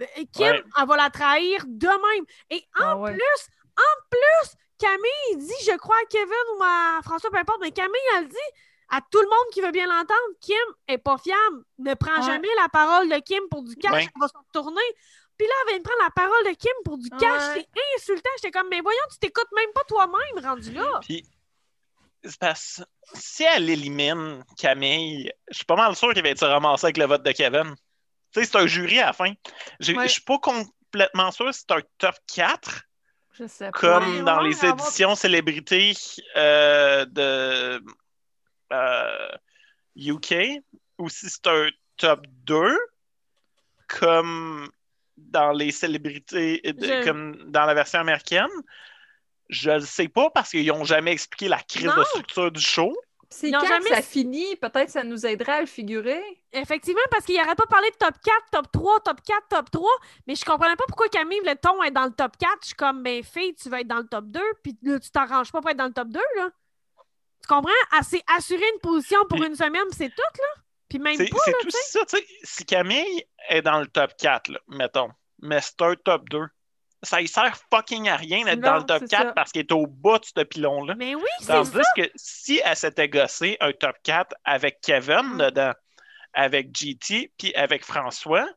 Euh, 0.00 0.04
Kim, 0.32 0.46
Ouais. 0.46 0.62
elle 0.80 0.86
va 0.86 0.96
la 0.96 1.10
trahir 1.10 1.64
de 1.66 1.86
même. 1.88 2.24
Et 2.50 2.64
en 2.80 2.84
Ah 2.84 2.96
ouais. 2.96 3.12
plus, 3.14 3.48
en 3.76 4.06
plus, 4.10 4.56
Camille 4.78 5.36
dit, 5.46 5.64
je 5.70 5.76
crois 5.76 5.96
à 5.96 6.04
Kevin 6.08 6.58
ou 6.58 6.62
à 6.62 7.00
François, 7.04 7.30
peu 7.30 7.38
importe, 7.38 7.58
mais 7.60 7.72
Camille, 7.72 8.00
elle 8.16 8.28
dit 8.28 8.36
à 8.90 9.00
tout 9.10 9.20
le 9.20 9.26
monde 9.28 9.52
qui 9.52 9.60
veut 9.60 9.70
bien 9.72 9.86
l'entendre, 9.86 10.14
Kim 10.40 10.56
est 10.86 10.98
pas 10.98 11.18
fiable. 11.18 11.62
Ne 11.78 11.94
prends 11.94 12.20
Ouais. 12.20 12.26
jamais 12.26 12.48
la 12.56 12.68
parole 12.68 13.08
de 13.08 13.18
Kim 13.18 13.42
pour 13.50 13.62
du 13.62 13.76
cash, 13.76 13.92
Ouais. 13.92 14.04
elle 14.04 14.20
va 14.20 14.28
se 14.28 14.36
retourner. 14.36 14.80
Puis 15.36 15.46
là, 15.46 15.52
elle 15.62 15.68
vient 15.74 15.78
de 15.78 15.82
prendre 15.84 16.02
la 16.02 16.10
parole 16.10 16.44
de 16.46 16.56
Kim 16.56 16.72
pour 16.84 16.98
du 16.98 17.10
cash. 17.10 17.54
Ouais. 17.56 17.66
C'est 17.74 18.12
insultant. 18.12 18.30
J'étais 18.36 18.50
comme, 18.50 18.68
mais 18.70 18.80
voyons, 18.80 18.98
tu 19.12 19.18
t'écoutes 19.18 19.50
même 19.54 19.70
pas 19.74 19.84
toi-même 19.84 20.44
rendu 20.44 20.72
là. 20.72 20.98
Puis, 21.02 21.24
c'est 22.24 22.38
parce 22.40 22.82
si 23.14 23.44
elle 23.44 23.68
élimine 23.70 24.42
Camille, 24.58 25.30
je 25.50 25.56
suis 25.56 25.64
pas 25.64 25.76
mal 25.76 25.94
sûr 25.94 26.12
qu'il 26.12 26.22
va 26.22 26.30
être 26.30 26.46
ramassé 26.46 26.86
avec 26.86 26.96
le 26.96 27.04
vote 27.06 27.22
de 27.22 27.32
Kevin. 27.32 27.74
Tu 28.32 28.40
sais, 28.40 28.46
c'est 28.46 28.56
un 28.58 28.66
jury 28.66 28.98
à 29.00 29.06
la 29.06 29.12
fin. 29.12 29.32
Je 29.80 29.92
Ouais. 29.92 30.08
suis 30.08 30.22
pas 30.22 30.38
complètement 30.38 31.30
sûr 31.30 31.52
si 31.54 31.60
c'est 31.60 31.74
un 31.76 31.82
top 31.98 32.14
4, 32.34 32.82
Je 33.38 33.46
sais 33.46 33.70
pas. 33.70 33.78
comme 33.78 34.16
Ouais, 34.18 34.22
dans 34.22 34.42
ouais, 34.42 34.48
les 34.48 34.64
éditions 34.66 35.14
célébrités 35.14 35.94
euh, 36.36 37.04
de 37.06 37.82
euh, 38.72 39.28
UK, 39.96 40.34
ou 40.98 41.08
si 41.08 41.28
c'est 41.28 41.46
un 41.46 41.68
top 41.96 42.26
2, 42.44 42.76
comme 43.88 44.68
dans 45.16 45.52
les 45.52 45.70
célébrités, 45.72 46.60
de- 46.64 46.84
Je- 46.86 47.04
comme 47.04 47.36
dans 47.50 47.64
la 47.64 47.74
version 47.74 48.00
américaine. 48.00 48.46
Je 49.48 49.70
le 49.70 49.80
sais 49.80 50.08
pas 50.08 50.30
parce 50.30 50.50
qu'ils 50.50 50.66
n'ont 50.66 50.84
jamais 50.84 51.12
expliqué 51.12 51.48
la 51.48 51.60
crise 51.62 51.86
Non. 51.86 51.96
de 51.96 52.04
structure 52.04 52.50
du 52.52 52.60
show. 52.60 52.94
C'est 53.30 53.50
quand 53.50 53.64
jamais- 53.66 53.90
ça 53.90 54.00
finit? 54.02 54.56
Peut-être 54.56 54.88
ça 54.90 55.04
nous 55.04 55.26
aiderait 55.26 55.52
à 55.52 55.60
le 55.60 55.66
figurer. 55.66 56.22
Effectivement, 56.52 57.00
parce 57.10 57.24
qu'il 57.26 57.36
n'arrête 57.36 57.56
pas 57.58 57.64
de 57.64 57.68
parler 57.68 57.90
de 57.90 57.96
top 57.96 58.14
4, 58.24 58.36
top 58.50 58.72
3, 58.72 59.00
top 59.00 59.20
4, 59.22 59.48
top 59.48 59.70
3, 59.70 59.90
mais 60.26 60.34
je 60.34 60.44
comprenais 60.44 60.76
pas 60.76 60.84
pourquoi 60.88 61.08
Camille 61.08 61.40
le 61.44 61.54
ton 61.56 61.82
est 61.82 61.90
dans 61.90 62.04
le 62.06 62.12
top 62.12 62.36
4. 62.38 62.50
Je 62.62 62.66
suis 62.68 62.74
comme, 62.74 63.02
ben, 63.02 63.22
fille, 63.22 63.54
tu 63.54 63.68
vas 63.68 63.80
être 63.82 63.86
dans 63.86 63.98
le 63.98 64.06
top 64.08 64.24
2, 64.26 64.40
puis 64.62 64.76
là, 64.82 64.98
tu 64.98 65.10
t'arranges 65.10 65.52
pas 65.52 65.60
pour 65.60 65.70
être 65.70 65.76
dans 65.76 65.86
le 65.88 65.92
top 65.92 66.08
2, 66.08 66.20
là. 66.36 66.48
Tu 67.42 67.48
comprends? 67.48 68.02
S'est 68.02 68.22
assurée 68.36 68.68
une 68.74 68.80
position 68.80 69.18
pour 69.28 69.38
Puis- 69.38 69.46
une 69.48 69.54
semaine, 69.56 69.84
c'est 69.90 70.08
tout, 70.08 70.22
là. 70.40 70.62
Puis 70.88 70.98
même 70.98 71.16
C'est 71.16 71.28
pas, 71.28 71.36
c'est 71.44 71.50
là, 71.50 71.56
tout 71.62 71.70
ça, 71.70 72.00
tu 72.06 72.16
sais. 72.16 72.26
Si 72.44 72.64
Camille 72.64 73.24
est 73.50 73.60
dans 73.60 73.78
le 73.78 73.86
top 73.88 74.12
4, 74.18 74.48
là, 74.48 74.58
mettons, 74.68 75.10
mais 75.42 75.60
c'est 75.60 75.80
un 75.82 75.94
top 75.96 76.28
2, 76.30 76.46
ça 77.02 77.20
y 77.20 77.28
sert 77.28 77.56
fucking 77.72 78.08
à 78.08 78.16
rien 78.16 78.44
d'être 78.44 78.60
dans 78.60 78.76
le 78.78 78.84
top 78.84 78.98
c'est 79.00 79.10
4 79.16 79.22
ça. 79.28 79.32
parce 79.32 79.52
qu'il 79.52 79.60
est 79.60 79.72
au 79.72 79.86
bas 79.86 80.18
de 80.18 80.24
ce 80.24 80.42
pilon-là. 80.44 80.94
Mais 80.96 81.14
oui, 81.14 81.22
c'est 81.40 81.64
ça. 81.64 81.82
que 81.96 82.10
si 82.16 82.60
elle 82.64 82.76
s'était 82.76 83.08
gossée 83.08 83.56
un 83.60 83.72
top 83.72 83.96
4 84.02 84.34
avec 84.44 84.80
Kevin 84.80 85.22
Mm. 85.34 85.38
dedans, 85.38 85.72
avec 86.34 86.74
GT, 86.76 87.32
puis 87.38 87.54
avec 87.54 87.84
François, 87.84 88.48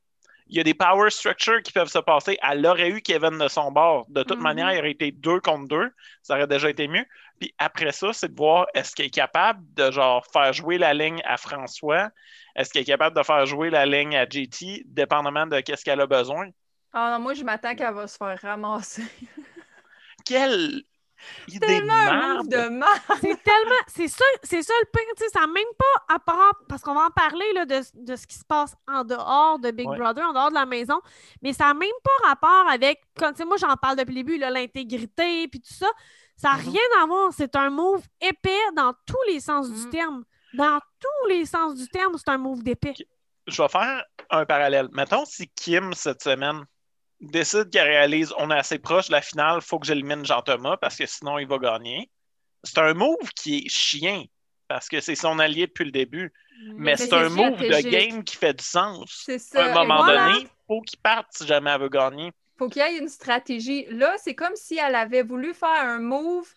il 0.48 0.58
y 0.58 0.60
a 0.60 0.64
des 0.64 0.74
power 0.74 1.10
structures 1.10 1.62
qui 1.64 1.72
peuvent 1.72 1.88
se 1.88 2.00
passer. 2.00 2.38
Elle 2.44 2.66
aurait 2.66 2.90
eu 2.90 3.02
Kevin 3.02 3.38
de 3.38 3.48
son 3.48 3.72
bord. 3.72 4.06
De 4.10 4.24
toute 4.24 4.38
Mhm. 4.38 4.44
manière, 4.44 4.74
il 4.74 4.80
aurait 4.80 4.92
été 4.92 5.12
deux 5.12 5.40
contre 5.40 5.68
deux. 5.70 5.90
Ça 6.24 6.36
aurait 6.36 6.48
déjà 6.48 6.70
été 6.70 6.88
mieux. 6.90 7.06
Puis 7.40 7.54
après 7.58 7.92
ça, 7.94 8.12
c'est 8.12 8.28
de 8.34 8.36
voir 8.38 8.68
est-ce 8.74 8.94
qu'elle 8.96 9.06
est 9.08 9.10
capable 9.10 9.62
de 9.76 9.90
genre 9.92 10.26
faire 10.34 10.52
jouer 10.52 10.78
la 10.78 10.94
ligne 10.94 11.22
à 11.26 11.38
François, 11.38 12.10
est-ce 12.56 12.72
qu'elle 12.74 12.82
est 12.82 12.86
capable 12.86 13.16
de 13.16 13.24
faire 13.24 13.46
jouer 13.46 13.70
la 13.70 13.86
ligne 13.86 14.16
à 14.18 14.28
GT, 14.30 14.84
dépendamment 14.86 15.48
de 15.48 15.60
qu'est-ce 15.62 15.86
qu'elle 15.86 16.02
a 16.02 16.08
besoin? 16.08 16.50
Ah 16.94 17.12
non, 17.14 17.20
moi, 17.24 17.34
je 17.34 17.44
m'attends 17.44 17.76
qu'elle 17.76 17.94
va 17.94 18.08
se 18.08 18.18
faire 18.18 18.40
ramasser. 18.42 19.04
Quelle 20.26 20.84
idée 21.48 21.60
Tellement 21.60 21.94
un 21.94 22.14
move 22.38 22.48
merde! 22.48 22.50
de 22.50 22.70
merde! 22.70 23.00
C'est 23.22 23.44
tellement. 23.44 23.76
C'est 23.88 24.08
ça, 24.08 24.26
c'est 24.44 24.62
ça 24.64 24.74
le 24.82 24.90
pire. 24.92 25.14
Tu 25.18 25.24
sais, 25.24 25.30
ça 25.34 25.42
n'a 25.42 25.48
même 25.48 25.64
pas 25.78 26.16
à 26.16 26.20
part. 26.20 26.54
Parce 26.68 26.82
qu'on 26.82 26.94
va 26.94 27.06
en 27.06 27.12
parler 27.12 27.46
là, 27.54 27.66
de, 27.66 27.80
de 27.96 28.16
ce 28.16 28.28
qui 28.28 28.36
se 28.36 28.46
passe 28.46 28.76
en 28.88 29.04
dehors 29.04 29.60
de 29.60 29.72
Big 29.72 29.88
Ouais. 29.88 29.98
Brother, 29.98 30.24
en 30.26 30.34
dehors 30.34 30.50
de 30.50 30.56
la 30.56 30.66
maison. 30.66 31.00
Mais 31.42 31.54
ça 31.54 31.66
n'a 31.66 31.74
même 31.74 31.90
pas 32.04 32.28
rapport 32.30 32.70
avec. 32.70 33.02
Comme, 33.18 33.32
tu 33.34 33.38
sais, 33.38 33.46
moi, 33.46 33.58
j'en 33.58 33.76
parle 33.76 33.98
depuis 33.98 34.14
le 34.16 34.24
début, 34.24 34.38
là, 34.38 34.50
l'intégrité, 34.50 35.48
puis 35.48 35.62
tout 35.62 35.74
ça. 35.74 35.88
Ça 36.36 36.52
n'a 36.54 36.58
Mhm. 36.58 36.70
rien 36.72 37.02
à 37.02 37.06
voir. 37.06 37.32
C'est 37.34 37.56
un 37.56 37.70
move 37.70 38.04
épais 38.20 38.60
dans 38.76 38.94
tous 39.06 39.22
les 39.28 39.40
sens 39.40 39.70
du 39.72 39.86
Mhm. 39.86 39.90
terme. 39.92 40.24
Dans 40.54 40.80
tous 41.00 41.30
les 41.30 41.46
sens 41.46 41.76
du 41.76 41.88
terme, 41.88 42.14
c'est 42.18 42.30
un 42.30 42.38
move 42.38 42.64
d'épais. 42.64 42.94
Je 43.48 43.62
vais 43.62 43.70
faire 43.70 44.04
un 44.30 44.46
parallèle. 44.46 44.90
Mettons 44.92 45.24
si 45.26 45.48
Kim, 45.50 45.94
cette 45.94 46.22
semaine, 46.24 46.64
décide 47.22 47.70
qu'elle 47.70 47.88
réalise 47.88 48.34
on 48.38 48.52
est 48.52 48.58
assez 48.58 48.80
proche 48.80 49.08
de 49.08 49.14
la 49.14 49.22
finale, 49.22 49.62
faut 49.62 49.80
que 49.80 49.86
j'élimine 49.88 50.26
Jean-Thomas 50.26 50.78
parce 50.78 50.98
que 50.98 51.06
sinon 51.06 51.38
il 51.40 51.48
va 51.48 51.58
gagner. 51.58 52.10
C'est 52.64 52.78
un 52.80 52.94
move 52.94 53.30
qui 53.36 53.60
est 53.66 53.70
chien 53.70 54.24
parce 54.68 54.88
que 54.88 55.00
c'est 55.02 55.16
son 55.16 55.40
allié 55.40 55.68
depuis 55.68 55.86
le 55.86 55.92
début. 55.92 56.34
Mais 56.76 56.96
c'est 56.96 57.08
c'est 57.08 57.14
un 57.16 57.30
move 57.30 57.58
de 57.60 57.90
game 57.90 58.24
qui 58.24 58.36
fait 58.38 58.54
du 58.54 58.64
sens. 58.64 59.24
C'est 59.26 59.36
À 59.36 59.40
ça. 59.40 59.66
un 59.66 59.74
moment 59.74 60.04
voilà. 60.04 60.34
donné, 60.34 60.48
faut 60.68 60.82
qu'il 60.82 61.00
parte 61.00 61.28
si 61.32 61.48
jamais 61.48 61.72
elle 61.72 61.82
veut 61.82 61.90
gagner. 61.90 62.32
faut 62.58 62.70
qu'il 62.70 62.82
y 62.82 62.86
ait 62.86 62.98
une 62.98 63.10
stratégie. 63.10 63.86
Là, 63.90 64.16
c'est 64.18 64.36
comme 64.36 64.56
si 64.56 64.78
elle 64.78 64.96
avait 64.96 65.24
voulu 65.24 65.54
faire 65.54 65.70
un 65.70 66.00
move 66.00 66.48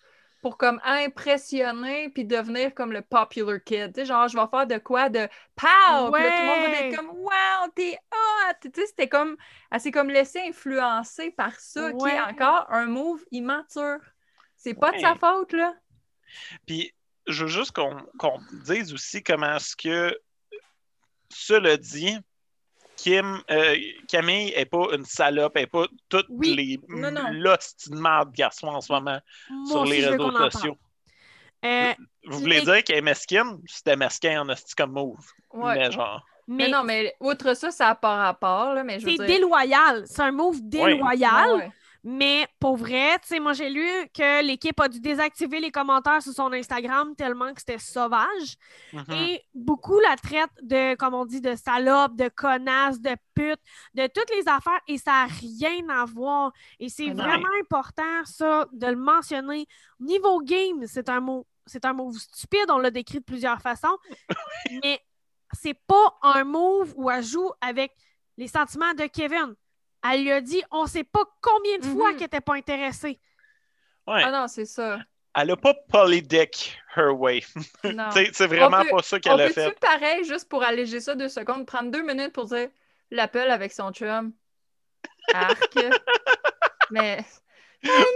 pour 0.44 0.58
comme 0.58 0.78
impressionner 0.84 2.10
puis 2.10 2.26
devenir 2.26 2.74
comme 2.74 2.92
le 2.92 3.00
popular 3.00 3.56
kid. 3.64 3.94
Tu 3.94 4.00
sais, 4.02 4.04
genre, 4.04 4.28
je 4.28 4.36
vais 4.36 4.46
faire 4.50 4.66
de 4.66 4.76
quoi 4.76 5.08
de 5.08 5.26
pow! 5.56 6.12
Puis 6.12 6.22
là, 6.22 6.30
tout 6.30 6.42
le 6.42 6.46
monde 6.46 6.70
va 6.70 6.80
être 6.82 6.96
comme 6.96 7.10
wow, 7.12 7.70
t'es 7.74 7.98
hot! 8.12 8.54
Tu 8.60 8.70
sais, 8.74 8.86
c'était 8.88 9.08
comme, 9.08 9.38
elle 9.70 9.80
s'est 9.80 9.90
comme 9.90 10.10
laissée 10.10 10.42
influencer 10.46 11.30
par 11.30 11.58
ça, 11.58 11.90
qui 11.94 12.08
est 12.08 12.20
encore 12.20 12.66
un 12.68 12.84
move 12.84 13.24
immature. 13.30 14.00
C'est 14.54 14.74
pas 14.74 14.92
de 14.92 14.98
sa 14.98 15.14
faute, 15.14 15.54
là. 15.54 15.74
Puis, 16.66 16.92
je 17.26 17.44
veux 17.44 17.50
juste 17.50 17.72
qu'on 17.72 17.96
qu'on 18.18 18.38
dise 18.52 18.92
aussi 18.92 19.22
comment 19.22 19.56
est-ce 19.56 19.74
que, 19.74 20.14
cela 21.30 21.78
dit, 21.78 22.18
Kim, 22.96 23.40
euh, 23.50 23.76
Camille 24.08 24.52
est 24.54 24.66
pas 24.66 24.86
une 24.92 25.04
salope, 25.04 25.52
elle 25.56 25.62
n'est 25.62 25.66
pas 25.66 25.86
toutes 26.08 26.26
Oui. 26.28 26.54
les 26.54 26.80
l'ostinement 27.32 28.24
de 28.24 28.30
garçons 28.30 28.68
en 28.68 28.80
ce 28.80 28.92
moment 28.92 29.18
Moi 29.50 29.66
sur 29.70 29.84
les 29.84 30.06
réseaux 30.06 30.30
sociaux. 30.50 30.76
Euh, 31.64 31.92
Vous 32.26 32.40
voulez 32.40 32.60
dire 32.60 32.84
qu'elle 32.84 32.98
est 32.98 33.02
mesquine? 33.02 33.58
C'était 33.66 33.96
mesquin 33.96 34.42
en 34.42 34.48
esti 34.50 34.74
comme 34.74 34.92
move. 34.92 35.16
Ouais. 35.52 35.78
Mais 35.78 35.90
genre, 35.90 36.24
Mais, 36.46 36.64
mais 36.64 36.70
non, 36.70 36.84
mais 36.84 37.14
outre 37.20 37.54
ça, 37.54 37.70
ça 37.70 37.86
n'a 37.86 37.94
pas 37.94 38.16
rapport, 38.16 38.74
là, 38.74 38.84
mais 38.84 39.00
je 39.00 39.06
veux 39.06 39.12
c'est 39.12 39.26
dire... 39.26 39.38
déloyal. 39.38 40.04
C'est 40.06 40.22
un 40.22 40.32
move 40.32 40.60
déloyal. 40.62 41.48
Ouais, 41.48 41.54
ouais. 41.56 41.72
Mais 42.06 42.46
pour 42.60 42.76
vrai, 42.76 43.18
tu 43.20 43.28
sais, 43.28 43.40
moi 43.40 43.54
j'ai 43.54 43.70
lu 43.70 43.88
que 44.12 44.44
l'équipe 44.44 44.78
a 44.78 44.88
dû 44.88 45.00
désactiver 45.00 45.58
les 45.58 45.70
commentaires 45.70 46.20
sur 46.22 46.32
son 46.32 46.52
Instagram 46.52 47.16
tellement 47.16 47.52
que 47.54 47.60
c'était 47.60 47.78
sauvage. 47.78 48.56
mhm. 48.92 49.04
Et 49.10 49.42
beaucoup 49.54 49.98
la 50.00 50.14
traitent 50.16 50.50
de, 50.62 50.94
comme 50.96 51.14
on 51.14 51.24
dit, 51.24 51.40
de 51.40 51.54
salope, 51.56 52.14
de 52.14 52.28
connasse, 52.28 53.00
de 53.00 53.16
pute, 53.34 53.60
de 53.94 54.06
toutes 54.06 54.30
les 54.36 54.46
affaires, 54.46 54.80
et 54.86 54.98
ça 54.98 55.12
n'a 55.12 55.24
rien 55.24 55.88
à 55.88 56.04
voir. 56.04 56.52
Et 56.78 56.90
c'est 56.90 57.08
Ah 57.08 57.14
vraiment 57.14 57.48
important, 57.62 58.24
ça, 58.24 58.66
de 58.72 58.86
le 58.86 58.96
mentionner. 58.96 59.66
Niveau 59.98 60.40
game, 60.42 60.86
c'est 60.86 61.08
un 61.08 61.20
mot, 61.20 61.46
c'est 61.64 61.86
un 61.86 61.94
move 61.94 62.18
stupide, 62.18 62.66
on 62.68 62.78
l'a 62.78 62.90
décrit 62.90 63.20
de 63.20 63.24
plusieurs 63.24 63.62
façons, 63.62 63.96
mais 64.84 65.00
c'est 65.52 65.78
pas 65.86 66.18
un 66.22 66.44
move 66.44 66.92
où 66.96 67.10
elle 67.10 67.24
joue 67.24 67.50
avec 67.62 67.92
les 68.36 68.48
sentiments 68.48 68.92
de 68.92 69.06
Kevin. 69.06 69.54
Elle 70.10 70.22
lui 70.22 70.32
a 70.32 70.40
dit, 70.40 70.62
on 70.70 70.86
sait 70.86 71.04
pas 71.04 71.24
combien 71.40 71.78
de 71.78 71.84
fois 71.84 72.10
Mhm. 72.10 72.16
qu'elle 72.16 72.24
n'était 72.26 72.40
pas 72.40 72.54
intéressée. 72.54 73.18
Ouais. 74.06 74.22
Ah 74.24 74.30
non, 74.30 74.48
c'est 74.48 74.66
ça. 74.66 74.98
Elle 75.34 75.50
a 75.50 75.56
pas 75.56 75.74
polydick 75.90 76.78
her 76.96 77.10
way. 77.18 77.42
Non. 77.84 78.10
C'est 78.12 78.46
vraiment 78.46 78.82
peut- 78.82 78.90
pas 78.90 79.02
ça 79.02 79.18
qu'elle 79.18 79.40
a 79.40 79.48
fait. 79.50 79.78
pareil, 79.80 80.24
juste 80.24 80.48
pour 80.48 80.62
alléger 80.62 81.00
ça 81.00 81.14
deux 81.14 81.28
secondes, 81.28 81.66
prendre 81.66 81.90
deux 81.90 82.02
minutes 82.02 82.32
pour 82.32 82.44
dire 82.44 82.68
l'appel 83.10 83.50
avec 83.50 83.72
son 83.72 83.90
chum? 83.92 84.32
Arc. 85.32 85.74
mais 86.90 87.24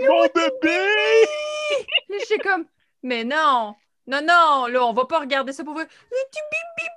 Mon 0.06 0.22
bébé! 0.34 0.78
j'étais 2.20 2.38
comme, 2.38 2.66
mais 3.02 3.24
non, 3.24 3.74
non, 4.06 4.20
non, 4.22 4.66
là, 4.66 4.84
on 4.84 4.92
va 4.92 5.04
pas 5.06 5.20
regarder 5.20 5.52
ça 5.52 5.64
pour 5.64 5.74
voir. 5.74 5.86
Mais 5.88 6.16
tu 6.32 6.40
bip, 6.50 6.68
bip, 6.76 6.84
bip. 6.86 6.92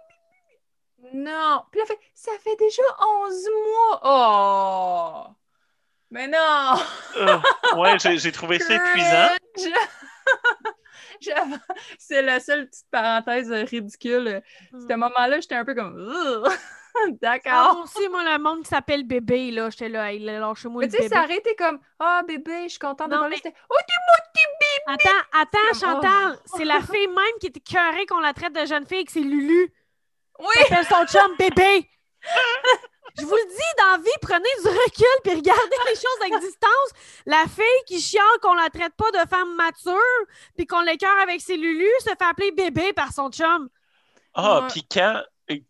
Non. 1.14 1.64
Puis 1.72 1.80
là, 1.80 1.86
elle 1.90 1.96
fait, 1.96 2.00
ça 2.14 2.32
fait 2.44 2.56
déjà 2.58 2.82
11 3.00 3.48
mois. 3.66 4.02
Oh! 4.04 5.36
Mais 6.10 6.28
non! 6.28 6.76
Euh, 7.18 7.40
ouais, 7.78 7.98
j'ai 8.00 8.32
trouvé 8.32 8.60
ça 8.60 8.76
épuisant. 8.76 9.30
C'est 12.00 12.22
la 12.22 12.40
seule 12.40 12.68
petite 12.68 12.88
parenthèse 12.92 13.52
ridicule. 13.52 14.42
Ce 14.74 14.94
moment-là, 14.94 15.40
j'étais 15.40 15.56
un 15.56 15.66
peu 15.66 15.76
comme. 15.76 15.98
Ugh. 16.46 16.52
Ah, 16.94 17.10
D'accord. 17.22 17.74
moi 17.76 17.84
aussi, 17.84 18.10
moi, 18.10 18.22
le 18.26 18.38
monde 18.44 18.64
qui 18.64 18.70
s'appelle 18.70 19.04
bébé, 19.04 19.52
là, 19.52 19.70
j'étais 19.70 19.88
là, 19.88 20.12
il 20.12 20.26
lâche-moi 20.26 20.82
Mais 20.82 20.88
le 20.88 20.92
tu 20.92 21.02
sais, 21.02 21.08
ça 21.08 21.24
aurait 21.24 21.38
été 21.38 21.56
comme 21.56 21.80
Ah, 22.00 22.22
bébé, 22.28 22.64
je 22.64 22.70
suis 22.70 22.80
contente 22.80 23.10
de 23.10 23.16
parler. 23.16 23.38
mais- 23.46 23.54
Oh, 23.70 23.76
t'es 23.88 23.94
mon 24.08 24.32
petit 24.34 24.46
bébé! 24.60 25.00
Attends, 25.06 25.42
attends, 25.42 25.80
Comme, 25.80 26.02
Chantal, 26.04 26.40
c'est 26.54 26.66
la 26.66 26.82
fille 26.82 27.08
même 27.08 27.40
qui 27.40 27.48
était 27.48 27.62
cœurée 27.62 28.06
qu'on 28.08 28.20
la 28.20 28.34
traite 28.34 28.54
de 28.54 28.66
jeune 28.66 28.86
fille, 28.86 29.06
que 29.06 29.12
c'est 29.14 29.22
Lulu. 29.22 29.72
Oui! 30.42 30.48
Elle 30.56 30.74
appelle 30.74 30.86
son 30.86 31.06
chum 31.06 31.36
bébé. 31.38 31.88
Je 33.18 33.26
vous 33.26 33.36
le 33.36 33.50
dis, 33.50 33.78
dans 33.78 33.92
la 33.92 33.98
vie, 33.98 34.10
prenez 34.22 34.50
du 34.64 34.68
recul 34.68 35.22
puis 35.24 35.36
regardez 35.36 35.76
les 35.88 35.96
choses 35.96 36.22
à 36.22 36.40
distance. 36.40 36.92
La 37.26 37.44
fille 37.44 37.84
qui 37.86 38.00
chiale 38.00 38.24
qu'on 38.42 38.54
la 38.54 38.70
traite 38.70 38.94
pas 38.96 39.12
de 39.12 39.30
femme 39.30 39.56
mature 39.56 40.26
puis 40.56 40.66
qu'on 40.66 40.82
l'écœure 40.82 41.20
avec 41.22 41.42
ses 41.42 41.58
Lulu 41.58 41.90
se 42.00 42.10
fait 42.10 42.24
appeler 42.24 42.52
bébé 42.52 42.94
par 42.94 43.12
son 43.12 43.30
chum. 43.30 43.70
Ah, 44.34 44.68
puis 44.72 44.88
quand, 44.90 45.22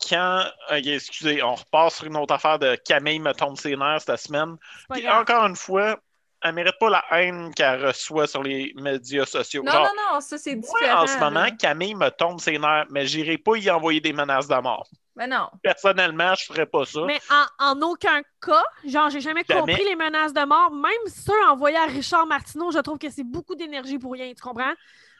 quand 0.07 0.43
ok, 0.69 0.85
excusez, 0.85 1.41
on 1.41 1.55
repart 1.55 1.91
sur 1.91 2.05
une 2.05 2.17
autre 2.17 2.33
affaire 2.33 2.59
de 2.59 2.75
Camille 2.85 3.19
me 3.19 3.33
tombe 3.33 3.57
ses 3.57 3.75
nerfs 3.75 4.01
cette 4.05 4.19
semaine. 4.19 4.57
Puis 4.91 5.09
encore 5.09 5.45
une 5.45 5.55
fois, 5.55 5.99
elle 6.43 6.53
mérite 6.55 6.75
pas 6.79 6.89
la 6.89 7.03
haine 7.11 7.53
qu'elle 7.53 7.85
reçoit 7.85 8.27
sur 8.27 8.43
les 8.43 8.73
médias 8.75 9.25
sociaux. 9.25 9.63
Non, 9.63 9.71
Genre, 9.71 9.83
non, 9.83 10.13
non, 10.13 10.21
ça, 10.21 10.37
c'est 10.37 10.55
moi, 10.55 10.79
différent. 10.79 11.03
en 11.03 11.07
ce 11.07 11.17
moment. 11.19 11.45
Camille 11.59 11.95
me 11.95 12.09
tombe 12.09 12.39
ses 12.39 12.57
nerfs, 12.57 12.85
mais 12.89 13.05
j'irai 13.05 13.37
pas 13.37 13.55
y 13.57 13.69
envoyer 13.69 13.99
des 14.01 14.13
menaces 14.13 14.47
de 14.47 14.55
mort. 14.55 14.87
Mais 15.15 15.27
non. 15.27 15.49
Personnellement, 15.61 16.33
je 16.35 16.45
ferais 16.45 16.65
pas 16.65 16.85
ça. 16.85 17.01
Mais 17.05 17.19
en, 17.59 17.71
en 17.73 17.81
aucun 17.81 18.21
cas, 18.41 18.63
genre, 18.85 19.09
j'ai 19.09 19.19
jamais, 19.21 19.43
Jamais. 19.47 19.59
compris 19.73 19.83
les 19.83 19.95
menaces 19.95 20.33
de 20.33 20.45
mort. 20.45 20.71
Même 20.71 20.91
ceux 21.07 21.43
envoyés 21.49 21.77
à 21.77 21.85
Richard 21.85 22.25
Martineau, 22.25 22.71
je 22.71 22.79
trouve 22.79 22.97
que 22.97 23.09
c'est 23.09 23.23
beaucoup 23.25 23.55
d'énergie 23.55 23.99
pour 23.99 24.13
rien, 24.13 24.29
tu 24.33 24.41
comprends? 24.41 24.73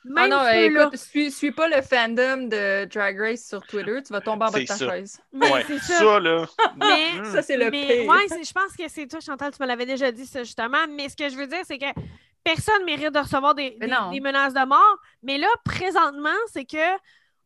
Ah 0.04 0.10
Même 0.10 0.30
non, 0.32 0.38
euh, 0.40 0.52
ceux-là. 0.52 0.84
écoute, 0.86 0.98
suis, 0.98 1.32
suis 1.32 1.52
pas 1.52 1.68
le 1.68 1.82
fandom 1.84 2.48
de 2.48 2.86
Drag 2.86 3.20
Race 3.20 3.46
sur 3.48 3.62
Twitter, 3.68 4.02
tu 4.04 4.12
vas 4.12 4.22
tomber 4.22 4.46
en 4.46 4.50
bas 4.50 4.60
de 4.60 4.66
C'est 4.66 4.66
ta 4.66 4.76
ça. 4.78 4.90
chaise. 4.90 5.20
Mais 5.32 5.52
Ouais, 5.52 5.64
c'est 5.68 5.78
ça. 5.80 5.98
ça. 6.00 6.20
là. 6.20 6.46
Mais, 6.78 7.20
Mm. 7.22 7.26
Ça, 7.26 7.42
c'est 7.44 7.58
le 7.58 7.70
mais 7.70 7.86
pire. 7.88 8.08
ouais, 8.10 8.28
je 8.44 8.52
pense 8.52 8.76
que 8.76 8.88
c'est 8.88 9.06
toi, 9.08 9.20
Chantal, 9.20 9.52
tu 9.56 9.62
me 9.62 9.68
l'avais 9.68 9.86
déjà 9.86 10.12
dit, 10.12 10.26
ça, 10.26 10.44
justement. 10.44 10.88
Mais 10.90 11.08
ce 11.10 11.16
que 11.16 11.30
je 11.30 11.36
veux 11.36 11.46
dire, 11.46 11.62
c'est 11.66 11.78
que 11.78 11.86
personne 12.44 12.84
mérite 12.86 13.12
de 13.14 13.20
recevoir 13.20 13.54
des, 13.54 13.78
Mais 13.80 13.86
des- 13.88 13.94
non. 13.94 14.10
des 14.12 14.20
menaces 14.22 14.54
de 14.56 14.66
mort. 14.66 14.98
Mais 15.22 15.38
là, 15.38 15.48
présentement, 15.64 16.30
c'est 16.52 16.66
que 16.66 16.98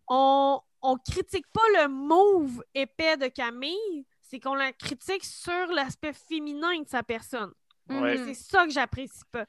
on, 0.08 0.60
on 0.82 0.98
critique 0.98 1.46
pas 1.52 1.82
le 1.82 1.88
move 1.90 2.64
épais 2.74 3.18
de 3.18 3.28
Camille, 3.28 4.06
c'est 4.22 4.40
qu'on 4.40 4.54
la 4.56 4.72
critique 4.72 5.26
sur 5.26 5.68
l'aspect 5.74 6.14
féminin 6.14 6.80
de 6.82 6.88
sa 6.88 7.04
personne. 7.04 7.52
Ouais. 7.90 8.18
C'est 8.26 8.34
ça 8.34 8.66
que 8.66 8.72
j'apprécie 8.72 9.24
pas. 9.32 9.46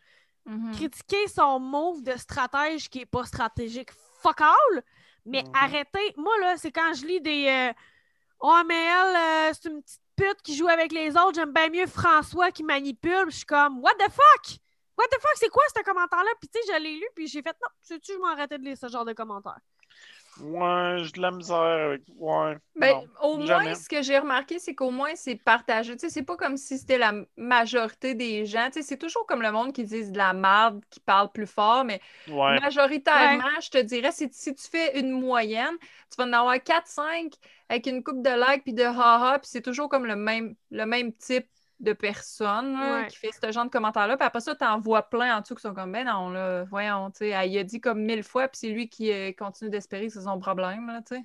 Mhm. 0.47 0.73
Critiquer 0.77 1.27
son 1.29 1.59
move 1.59 2.03
de 2.03 2.13
stratège 2.17 2.89
qui 2.89 3.01
est 3.01 3.07
pas 3.07 3.25
stratégique, 3.25 3.91
fuck 4.23 4.41
all, 4.41 4.83
mais 5.25 5.43
Mhm. 5.43 5.53
arrêtez. 5.55 6.15
Moi, 6.17 6.33
là, 6.41 6.57
c'est 6.57 6.71
quand 6.73 6.95
je 6.95 7.05
lis 7.05 7.21
des. 7.21 7.47
euh, 7.49 7.73
oh, 8.41 8.61
mais 8.67 8.85
elle, 8.85 9.17
euh, 9.17 9.53
c'est 9.53 9.69
une 9.69 9.83
petite 9.83 10.01
pute 10.17 10.43
qui 10.43 10.57
joue 10.57 10.69
avec 10.69 10.93
les 10.93 11.11
autres. 11.17 11.35
J'aime 11.35 11.53
bien 11.53 11.69
mieux 11.69 11.87
François 11.87 12.51
qui 12.53 12.63
manipule. 12.63 13.27
Je 13.31 13.37
suis 13.39 13.45
comme, 13.47 13.81
what 13.83 13.95
the 13.95 14.11
fuck? 14.11 14.59
What 14.97 15.09
the 15.09 15.21
fuck? 15.21 15.33
C'est 15.35 15.51
quoi 15.51 15.63
ce 15.77 15.83
commentaire-là? 15.83 16.31
Puis, 16.41 16.49
tu 16.49 16.59
sais, 16.61 16.73
je 16.73 16.83
l'ai 16.83 16.95
lu, 16.97 17.07
puis 17.15 17.27
j'ai 17.27 17.43
fait, 17.43 17.55
non, 17.61 17.69
sais-tu, 17.83 18.13
je 18.15 18.19
m'arrêtais 18.19 18.57
de 18.57 18.65
lire 18.65 18.79
ce 18.79 18.89
genre 18.89 19.05
de 19.05 19.13
commentaires. 19.13 19.59
Ouais, 20.39 20.99
j'ai 21.05 21.13
de 21.13 21.21
la 21.21 21.31
misère 21.31 21.57
avec. 21.57 22.03
Ouais. 22.17 22.57
Ben, 22.79 22.95
non, 22.95 23.09
au 23.23 23.39
moins, 23.39 23.75
ce 23.75 23.89
que 23.89 24.03
j'ai 24.03 24.19
remarqué, 24.19 24.59
c'est 24.59 24.75
qu'au 24.75 24.91
moins, 24.91 25.15
c'est 25.17 25.37
partagé. 25.37 25.95
Tu 25.97 26.01
sais, 26.01 26.11
c'est 26.11 26.23
pas 26.25 26.37
comme 26.37 26.59
si 26.59 26.77
c'était 26.79 26.99
la 26.99 27.15
majorité 27.39 28.15
des 28.15 28.45
gens. 28.45 28.67
Tu 28.67 28.75
sais, 28.75 28.83
c'est 28.83 28.99
toujours 28.99 29.27
comme 29.27 29.41
le 29.41 29.51
monde 29.51 29.73
qui 29.73 29.85
dit 29.85 30.11
de 30.11 30.19
la 30.19 30.35
merde, 30.35 30.85
qui 30.91 31.01
parle 31.01 31.33
plus 31.33 31.47
fort, 31.47 31.85
mais 31.85 32.03
Ouais. 32.29 32.61
majoritairement, 32.61 33.49
je 33.63 33.71
te 33.71 33.79
dirais, 33.79 34.13
si, 34.13 34.29
si 34.31 34.55
tu 34.55 34.69
fais 34.69 35.01
une 35.01 35.11
moyenne, 35.11 35.75
tu 36.11 36.17
vas 36.19 36.25
en 36.25 36.33
avoir 36.35 36.63
4-5 36.63 37.33
avec 37.71 37.87
une 37.87 38.05
coupe 38.05 38.23
de 38.23 38.29
likes 38.31 38.63
puis 38.65 38.75
de 38.75 38.83
haha, 38.85 39.39
puis 39.39 39.49
c'est 39.51 39.63
toujours 39.63 39.89
comme 39.89 40.05
le 40.05 40.17
même, 40.17 40.55
le 40.71 40.85
même 40.85 41.13
type 41.15 41.49
de 41.81 41.93
personne 41.93 42.73
là, 42.79 43.01
Ouais. 43.03 43.07
qui 43.09 43.17
fait 43.17 43.31
ce 43.33 43.53
genre 43.53 43.65
de 43.67 43.71
commentaires-là. 43.71 44.17
Puis 44.17 44.27
après 44.27 44.41
ça, 44.41 44.55
tu 44.55 44.65
en 44.65 44.79
vois 44.81 45.03
plein 45.03 45.37
en 45.37 45.41
dessous 45.41 45.55
qui 45.55 45.61
sont 45.63 45.75
comme, 45.75 45.93
ben 45.93 46.07
non, 46.07 46.31
là, 46.31 46.65
voyons, 46.65 47.11
tu 47.11 47.19
sais, 47.19 47.29
elle 47.29 47.53
y 47.53 47.59
a 47.59 47.65
dit 47.65 47.81
comme 47.81 48.01
mille 48.03 48.23
fois, 48.23 48.49
puis 48.49 48.59
c'est 48.61 48.69
lui 48.71 48.89
qui 48.89 49.13
euh, 49.13 49.33
continue 49.33 49.71
d'espérer 49.71 50.07
que 50.07 50.13
c'est 50.15 50.23
son 50.23 50.39
problème, 50.39 50.87
là, 50.87 51.01
tu 51.07 51.17
sais. 51.17 51.23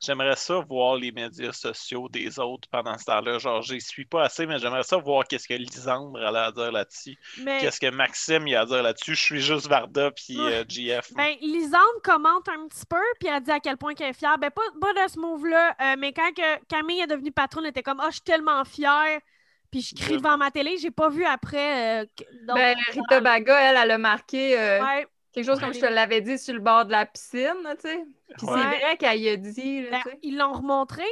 J'aimerais 0.00 0.36
ça 0.36 0.58
voir 0.68 0.96
les 0.96 1.12
médias 1.12 1.52
sociaux 1.52 2.10
des 2.10 2.38
autres 2.38 2.68
pendant 2.68 2.98
ce 2.98 3.04
temps-là. 3.06 3.38
Genre, 3.38 3.62
j'y 3.62 3.80
suis 3.80 4.04
pas 4.04 4.24
assez, 4.24 4.44
mais 4.44 4.58
j'aimerais 4.58 4.82
ça 4.82 4.98
voir 4.98 5.24
qu'est-ce 5.24 5.48
que 5.48 5.54
Lisandre 5.54 6.18
allait 6.22 6.38
à 6.40 6.52
dire 6.52 6.72
là-dessus. 6.72 7.16
Mais, 7.40 7.60
Qu'est-ce 7.60 7.80
que 7.80 7.90
Maxime 7.90 8.46
il 8.46 8.54
a 8.54 8.62
à 8.62 8.66
dire 8.66 8.82
là-dessus? 8.82 9.14
Je 9.14 9.22
suis 9.22 9.40
juste 9.40 9.66
Varda 9.66 10.10
puis 10.10 10.38
Ouais. 10.38 10.56
euh, 10.56 10.64
GF. 10.68 11.14
ben, 11.14 11.34
Lisande 11.40 11.80
commente 12.02 12.46
un 12.50 12.66
petit 12.68 12.84
peu, 12.86 13.00
puis 13.18 13.28
elle 13.32 13.42
dit 13.44 13.50
à 13.52 13.60
quel 13.60 13.78
point 13.78 13.94
qu'elle 13.94 14.10
est 14.10 14.18
fière. 14.18 14.36
Ben, 14.36 14.50
pas, 14.50 14.60
pas 14.78 14.92
de 14.92 15.10
ce 15.10 15.18
move-là, 15.18 15.74
euh, 15.80 15.96
mais 15.98 16.12
quand 16.12 16.32
que 16.36 16.64
Camille 16.66 17.00
est 17.00 17.06
devenue 17.06 17.32
patronne, 17.32 17.64
elle 17.64 17.70
était 17.70 17.82
comme, 17.84 18.00
ah, 18.00 18.08
je 18.08 18.14
suis 18.16 18.22
tellement 18.22 18.62
fière. 18.66 19.20
Puis 19.74 19.82
je 19.82 19.94
crie 20.00 20.18
devant 20.18 20.36
ma 20.36 20.52
télé, 20.52 20.78
j'ai 20.78 20.92
pas 20.92 21.08
vu 21.08 21.24
après. 21.24 22.02
euh, 22.02 22.06
donc, 22.46 22.56
Ben, 22.56 22.76
Rita 22.92 23.20
Baga, 23.20 23.58
elle, 23.60 23.76
elle 23.76 23.90
a 23.90 23.98
marqué 23.98 24.56
euh, 24.56 24.80
ouais. 24.80 25.06
quelque 25.32 25.44
chose 25.46 25.58
comme 25.58 25.74
je 25.74 25.80
te 25.80 25.86
l'avais 25.86 26.20
dit 26.20 26.38
sur 26.38 26.54
le 26.54 26.60
bord 26.60 26.84
de 26.84 26.92
la 26.92 27.06
piscine, 27.06 27.56
tu 27.80 27.88
sais. 27.88 28.04
Puis 28.38 28.46
Ouais. 28.46 28.60
c'est 28.62 28.78
vrai 28.80 28.96
qu'elle 28.96 29.18
y 29.20 29.28
a 29.30 29.36
dit, 29.36 29.82
là, 29.90 30.00
Ben, 30.04 30.12
ils 30.22 30.36
l'ont 30.38 30.52
remontré. 30.52 31.02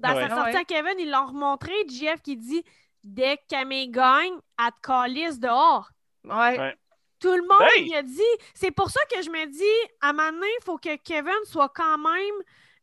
Dans 0.00 0.14
Ouais. 0.14 0.28
sa 0.28 0.34
sortie 0.34 0.54
Ouais. 0.54 0.60
à 0.60 0.64
Kevin, 0.64 0.94
ils 0.98 1.08
l'ont 1.10 1.26
remontré. 1.26 1.72
JF 1.88 2.20
qui 2.22 2.36
dit 2.36 2.64
Dès 3.04 3.36
que 3.36 3.42
Camille 3.48 3.88
gagne, 3.90 4.34
elle 4.58 4.72
te 4.72 4.86
calisse 4.86 5.38
dehors. 5.38 5.90
Ouais. 6.24 6.58
Ouais. 6.58 6.76
Tout 7.20 7.34
le 7.34 7.42
monde 7.42 7.68
Hey! 7.76 7.86
il 7.86 7.94
a 7.94 8.02
dit. 8.02 8.20
C'est 8.54 8.70
pour 8.72 8.90
ça 8.90 9.00
que 9.14 9.22
je 9.22 9.30
me 9.30 9.46
dis, 9.46 9.88
à 10.00 10.08
un 10.08 10.12
moment 10.14 10.32
donné, 10.32 10.46
il 10.60 10.64
faut 10.64 10.78
que 10.78 10.96
Kevin 10.96 11.32
soit 11.44 11.70
quand 11.74 11.96
même 11.98 12.34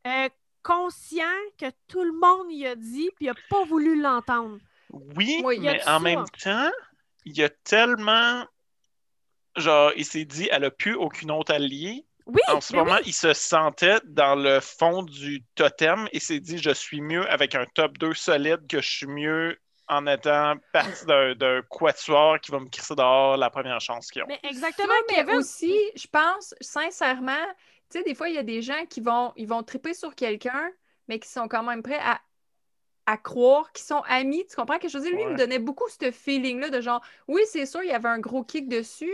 euh, 0.07 0.29
conscient 0.63 1.23
que 1.59 1.65
tout 1.87 2.03
le 2.03 2.13
monde 2.13 2.51
y 2.51 2.65
a 2.65 2.75
dit, 2.75 3.09
puis 3.15 3.25
il 3.25 3.27
n'a 3.27 3.35
pas 3.49 3.63
voulu 3.65 3.99
l'entendre. 3.99 4.57
Oui, 5.15 5.43
mais 5.59 5.81
en 5.83 5.85
ça. 5.85 5.99
même 5.99 6.25
temps, 6.41 6.71
il 7.25 7.37
y 7.37 7.43
a 7.43 7.49
tellement. 7.49 8.45
Genre, 9.55 9.91
il 9.95 10.05
s'est 10.05 10.25
dit, 10.25 10.47
elle 10.51 10.65
a 10.65 10.71
plus 10.71 10.93
aucune 10.95 11.31
autre 11.31 11.53
alliée. 11.53 12.05
Oui, 12.27 12.41
En 12.49 12.59
ce 12.61 12.75
moment, 12.75 12.95
oui. 12.95 13.03
il 13.05 13.13
se 13.13 13.33
sentait 13.33 13.99
dans 14.03 14.35
le 14.35 14.59
fond 14.59 15.01
du 15.01 15.43
totem 15.55 16.07
et 16.11 16.19
s'est 16.19 16.41
dit, 16.41 16.57
je 16.57 16.71
suis 16.71 17.01
mieux 17.01 17.27
avec 17.31 17.55
un 17.55 17.65
top 17.73 17.97
2 17.97 18.13
solide 18.13 18.67
que 18.67 18.81
je 18.81 18.89
suis 18.89 19.07
mieux 19.07 19.57
en 19.87 20.05
étant 20.05 20.55
partie 20.73 21.05
d'un 21.05 21.33
d'un 21.35 21.61
quatuor 21.69 22.39
qui 22.41 22.51
va 22.51 22.59
me 22.59 22.67
crisser 22.67 22.93
dehors 22.95 23.37
la 23.37 23.49
première 23.49 23.79
chance 23.79 24.11
qu'ils 24.11 24.23
ont. 24.23 24.27
Mais 24.27 24.39
exactement, 24.43 24.89
Ça, 24.89 25.03
mais 25.09 25.15
Kevin. 25.15 25.35
aussi, 25.37 25.73
je 25.95 26.07
pense, 26.07 26.53
sincèrement, 26.59 27.45
tu 27.89 27.99
sais, 27.99 28.03
des 28.03 28.13
fois, 28.13 28.27
il 28.27 28.35
y 28.35 28.39
a 28.39 28.43
des 28.43 28.61
gens 28.61 28.85
qui 28.89 28.99
vont, 28.99 29.31
ils 29.37 29.47
vont 29.47 29.63
triper 29.63 29.93
sur 29.93 30.13
quelqu'un, 30.13 30.69
mais 31.07 31.19
qui 31.19 31.29
sont 31.29 31.47
quand 31.47 31.63
même 31.63 31.81
prêts 31.81 31.99
à, 32.03 32.19
à 33.07 33.17
croire 33.17 33.71
qu'ils 33.73 33.85
sont 33.85 34.03
amis. 34.07 34.45
Tu 34.47 34.55
comprends 34.57 34.79
que 34.79 34.89
je 34.89 34.97
veux 34.99 35.03
dire? 35.05 35.13
Lui, 35.13 35.23
il 35.23 35.31
me 35.31 35.35
donnait 35.37 35.59
beaucoup 35.59 35.89
ce 35.89 36.11
feeling-là 36.11 36.69
de 36.71 36.81
genre, 36.81 37.01
oui, 37.29 37.41
c'est 37.51 37.65
sûr, 37.67 37.83
il 37.83 37.89
y 37.89 37.93
avait 37.93 38.09
un 38.09 38.19
gros 38.19 38.43
kick 38.45 38.69
dessus, 38.69 39.13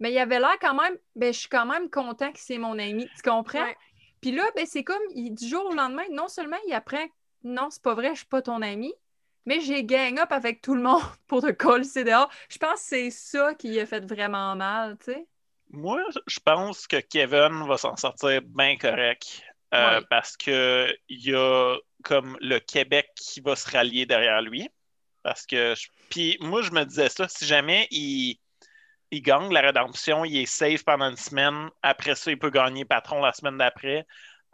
mais 0.00 0.12
il 0.12 0.18
avait 0.18 0.40
l'air 0.40 0.58
quand 0.60 0.74
même, 0.74 0.96
ben, 1.16 1.32
je 1.34 1.40
suis 1.40 1.48
quand 1.50 1.66
même 1.66 1.90
content 1.90 2.32
que 2.32 2.40
c'est 2.40 2.58
mon 2.58 2.78
ami. 2.78 3.10
Tu 3.16 3.22
comprends? 3.22 3.64
Ouais. 3.64 3.76
Puis 4.20 4.32
là, 4.32 4.44
ben, 4.56 4.66
c'est 4.66 4.84
comme, 4.84 5.02
il- 5.14 5.34
du 5.34 5.48
jour 5.48 5.66
au 5.66 5.74
lendemain, 5.74 6.04
non 6.12 6.28
seulement 6.28 6.58
il 6.66 6.74
apprend, 6.74 7.04
non, 7.44 7.70
c'est 7.70 7.82
pas 7.82 7.94
vrai, 7.94 8.10
je 8.10 8.18
suis 8.20 8.26
pas 8.26 8.42
ton 8.42 8.62
ami, 8.62 8.92
mais 9.46 9.60
j'ai 9.60 9.84
gang 9.84 10.18
up 10.20 10.32
avec 10.32 10.60
tout 10.60 10.74
le 10.74 10.82
monde 10.82 11.02
pour 11.28 11.42
te 11.42 11.50
coller 11.52 11.84
dehors. 12.04 12.30
Je 12.50 12.58
pense 12.58 12.74
que 12.74 12.86
c'est 12.88 13.10
ça 13.10 13.54
qui 13.54 13.78
a 13.80 13.86
fait 13.86 14.04
vraiment 14.04 14.54
mal, 14.56 14.98
tu 14.98 15.12
sais. 15.12 15.26
Moi, 15.70 16.02
je 16.26 16.40
pense 16.40 16.86
que 16.86 16.96
Kevin 16.96 17.66
va 17.66 17.76
s'en 17.76 17.96
sortir 17.96 18.40
bien 18.42 18.76
correct. 18.76 19.42
euh, 19.74 20.00
Ouais. 20.00 20.06
Parce 20.08 20.36
que 20.36 20.88
il 21.08 21.20
y 21.28 21.34
a 21.34 21.76
comme 22.04 22.36
le 22.40 22.58
Québec 22.58 23.10
qui 23.16 23.40
va 23.40 23.56
se 23.56 23.70
rallier 23.70 24.06
derrière 24.06 24.40
lui. 24.42 24.68
Parce 25.22 25.46
que 25.46 25.74
puis 26.10 26.36
moi, 26.40 26.62
je 26.62 26.70
me 26.70 26.84
disais 26.84 27.08
ça, 27.08 27.28
si 27.28 27.46
jamais 27.46 27.86
il, 27.90 28.38
il 29.10 29.22
gagne 29.22 29.52
la 29.52 29.60
rédemption, 29.60 30.24
il 30.24 30.38
est 30.38 30.46
safe 30.46 30.84
pendant 30.84 31.10
une 31.10 31.16
semaine, 31.16 31.68
après 31.82 32.14
ça, 32.14 32.30
il 32.30 32.38
peut 32.38 32.50
gagner 32.50 32.84
patron 32.84 33.20
la 33.20 33.32
semaine 33.32 33.58
d'après. 33.58 34.06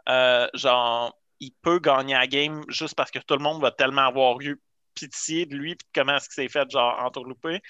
Euh, 0.09 0.47
genre, 0.53 1.17
il 1.39 1.51
peut 1.61 1.79
gagner 1.79 2.13
la 2.13 2.27
game 2.27 2.63
juste 2.67 2.95
parce 2.95 3.11
que 3.11 3.19
tout 3.19 3.35
le 3.35 3.43
monde 3.43 3.61
va 3.61 3.71
tellement 3.71 4.07
avoir 4.07 4.39
eu 4.41 4.59
pitié 4.93 5.45
de 5.45 5.55
lui 5.55 5.77
comment 5.93 6.15
est-ce 6.15 6.29
qu'il 6.29 6.43
s'est 6.43 6.49
fait 6.49 6.69
genre 6.71 6.97
entourlouper. 7.03 7.61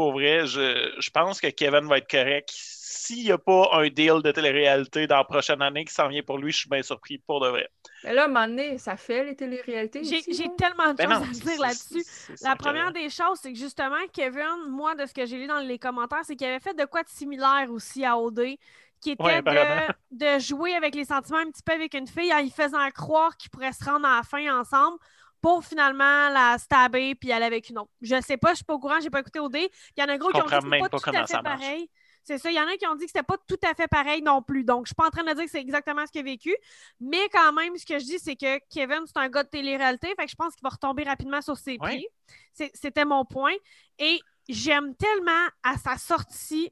Pour 0.00 0.12
vrai, 0.12 0.46
je, 0.46 0.94
je 0.98 1.10
pense 1.10 1.40
que 1.40 1.48
Kevin 1.48 1.86
va 1.86 1.98
être 1.98 2.08
correct. 2.10 2.50
S'il 2.52 3.24
n'y 3.24 3.32
a 3.32 3.38
pas 3.38 3.68
un 3.72 3.88
deal 3.88 4.22
de 4.22 4.32
télé-réalité 4.32 5.06
dans 5.06 5.16
la 5.18 5.24
prochaine 5.24 5.62
année 5.62 5.84
qui 5.84 5.92
s'en 5.92 6.08
vient 6.08 6.22
pour 6.22 6.38
lui, 6.38 6.52
je 6.52 6.58
suis 6.58 6.68
bien 6.70 6.82
surpris 6.82 7.18
pour 7.18 7.40
de 7.40 7.48
vrai. 7.48 7.68
Mais 8.02 8.14
là, 8.14 8.22
à 8.22 8.24
un 8.24 8.28
moment 8.28 8.46
donné, 8.48 8.78
ça 8.78 8.96
fait 8.96 9.24
les 9.24 9.36
téléréalités. 9.36 10.02
J'ai 10.04 10.54
tellement 10.56 10.94
de 10.94 10.96
Ben 10.96 11.08
choses 11.08 11.20
non, 11.20 11.22
à 11.22 11.34
dire 11.34 11.60
là-dessus. 11.60 12.06
La 12.40 12.52
que- 12.52 12.56
première 12.56 12.92
des 12.92 13.10
choses, 13.10 13.38
c'est 13.42 13.52
que 13.52 13.58
justement, 13.58 13.96
Kevin, 14.12 14.68
moi, 14.70 14.94
de 14.94 15.04
ce 15.04 15.12
que 15.12 15.26
j'ai 15.26 15.36
lu 15.36 15.46
dans 15.46 15.60
les 15.60 15.78
commentaires, 15.78 16.24
c'est 16.24 16.34
qu'il 16.36 16.46
avait 16.46 16.60
fait 16.60 16.74
de 16.74 16.86
quoi 16.86 17.02
de 17.02 17.10
similaire 17.10 17.66
aussi 17.70 18.04
à 18.04 18.16
OD, 18.18 18.56
qui 19.02 19.10
était 19.10 19.22
Ouais, 19.24 19.42
de, 19.42 19.92
de 20.12 20.38
jouer 20.38 20.74
avec 20.74 20.94
les 20.94 21.04
sentiments 21.04 21.38
un 21.38 21.50
petit 21.50 21.62
peu 21.62 21.72
avec 21.72 21.92
une 21.94 22.06
fille 22.06 22.32
en 22.32 22.40
lui 22.40 22.50
faisant 22.50 22.88
croire 22.90 23.36
qu'ils 23.36 23.50
pourraient 23.50 23.72
se 23.72 23.84
rendre 23.84 24.06
à 24.06 24.16
la 24.16 24.22
fin 24.22 24.58
ensemble 24.58 24.98
pour 25.40 25.64
finalement 25.64 26.28
la 26.28 26.56
stabber 26.58 27.14
puis 27.14 27.32
aller 27.32 27.46
avec 27.46 27.68
une 27.70 27.78
autre. 27.78 27.90
Je 28.00 28.20
sais 28.20 28.36
pas, 28.36 28.50
je 28.50 28.56
suis 28.56 28.64
pas 28.64 28.74
au 28.74 28.78
courant, 28.78 29.00
j'ai 29.00 29.10
pas 29.10 29.20
écouté 29.20 29.40
OD. 29.40 29.56
Il 29.56 29.70
y 29.98 30.02
en 30.02 30.08
a 30.08 30.18
gros 30.18 30.30
Je 30.30 30.34
qui 30.34 30.40
ont 30.40 30.44
dit 30.44 30.50
que 30.50 30.78
pas 30.78 30.88
pas, 30.88 30.98
tout 30.98 31.10
à 31.10 31.26
fait 31.26 31.42
pareil. 31.42 31.90
C'est 32.22 32.38
ça, 32.38 32.50
il 32.50 32.56
y 32.56 32.60
en 32.60 32.66
a 32.66 32.76
qui 32.76 32.86
ont 32.86 32.94
dit 32.94 33.06
que 33.06 33.10
c'était 33.10 33.24
pas 33.24 33.38
tout 33.48 33.58
à 33.64 33.74
fait 33.74 33.88
pareil 33.88 34.22
non 34.22 34.42
plus. 34.42 34.62
Donc, 34.62 34.86
je 34.86 34.90
suis 34.90 34.94
pas 34.94 35.06
en 35.06 35.10
train 35.10 35.24
de 35.24 35.32
dire 35.32 35.44
que 35.44 35.50
c'est 35.50 35.60
exactement 35.60 36.06
ce 36.06 36.12
qu'il 36.12 36.20
a 36.20 36.24
vécu. 36.24 36.54
Mais 37.00 37.28
quand 37.32 37.52
même, 37.52 37.76
ce 37.76 37.86
que 37.86 37.98
je 37.98 38.04
dis, 38.04 38.18
c'est 38.18 38.36
que 38.36 38.58
Kevin, 38.68 39.00
c'est 39.06 39.16
un 39.16 39.28
gars 39.28 39.42
de 39.42 39.48
télé-réalité. 39.48 40.08
Fait 40.08 40.26
que 40.26 40.30
je 40.30 40.36
pense 40.36 40.54
qu'il 40.54 40.62
va 40.62 40.68
retomber 40.68 41.04
rapidement 41.04 41.40
sur 41.40 41.56
ses 41.56 41.78
pieds. 41.78 42.08
C'était 42.52 43.04
mon 43.04 43.24
point. 43.24 43.54
Et 43.98 44.20
j'aime 44.48 44.94
tellement 44.96 45.48
à 45.62 45.78
sa 45.78 45.96
sortie 45.96 46.70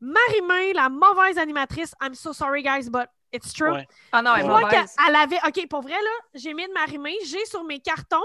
Marie-Main, 0.00 0.72
la 0.74 0.88
mauvaise 0.88 1.38
animatrice. 1.38 1.94
I'm 2.00 2.14
so 2.14 2.32
sorry, 2.32 2.62
guys, 2.62 2.88
but 2.88 3.08
it's 3.32 3.52
true. 3.52 3.72
Ouais. 3.72 3.86
Ah 4.12 4.22
non, 4.22 4.34
elle 4.34 4.46
mauvaise. 4.46 4.94
qu'elle 4.96 5.16
avait. 5.16 5.38
OK, 5.46 5.68
pour 5.68 5.82
vrai, 5.82 5.92
là, 5.92 6.10
j'ai 6.34 6.54
mis 6.54 6.66
de 6.66 6.72
Marie-Main. 6.72 7.14
J'ai 7.24 7.44
sur 7.46 7.64
mes 7.64 7.80
cartons 7.80 8.24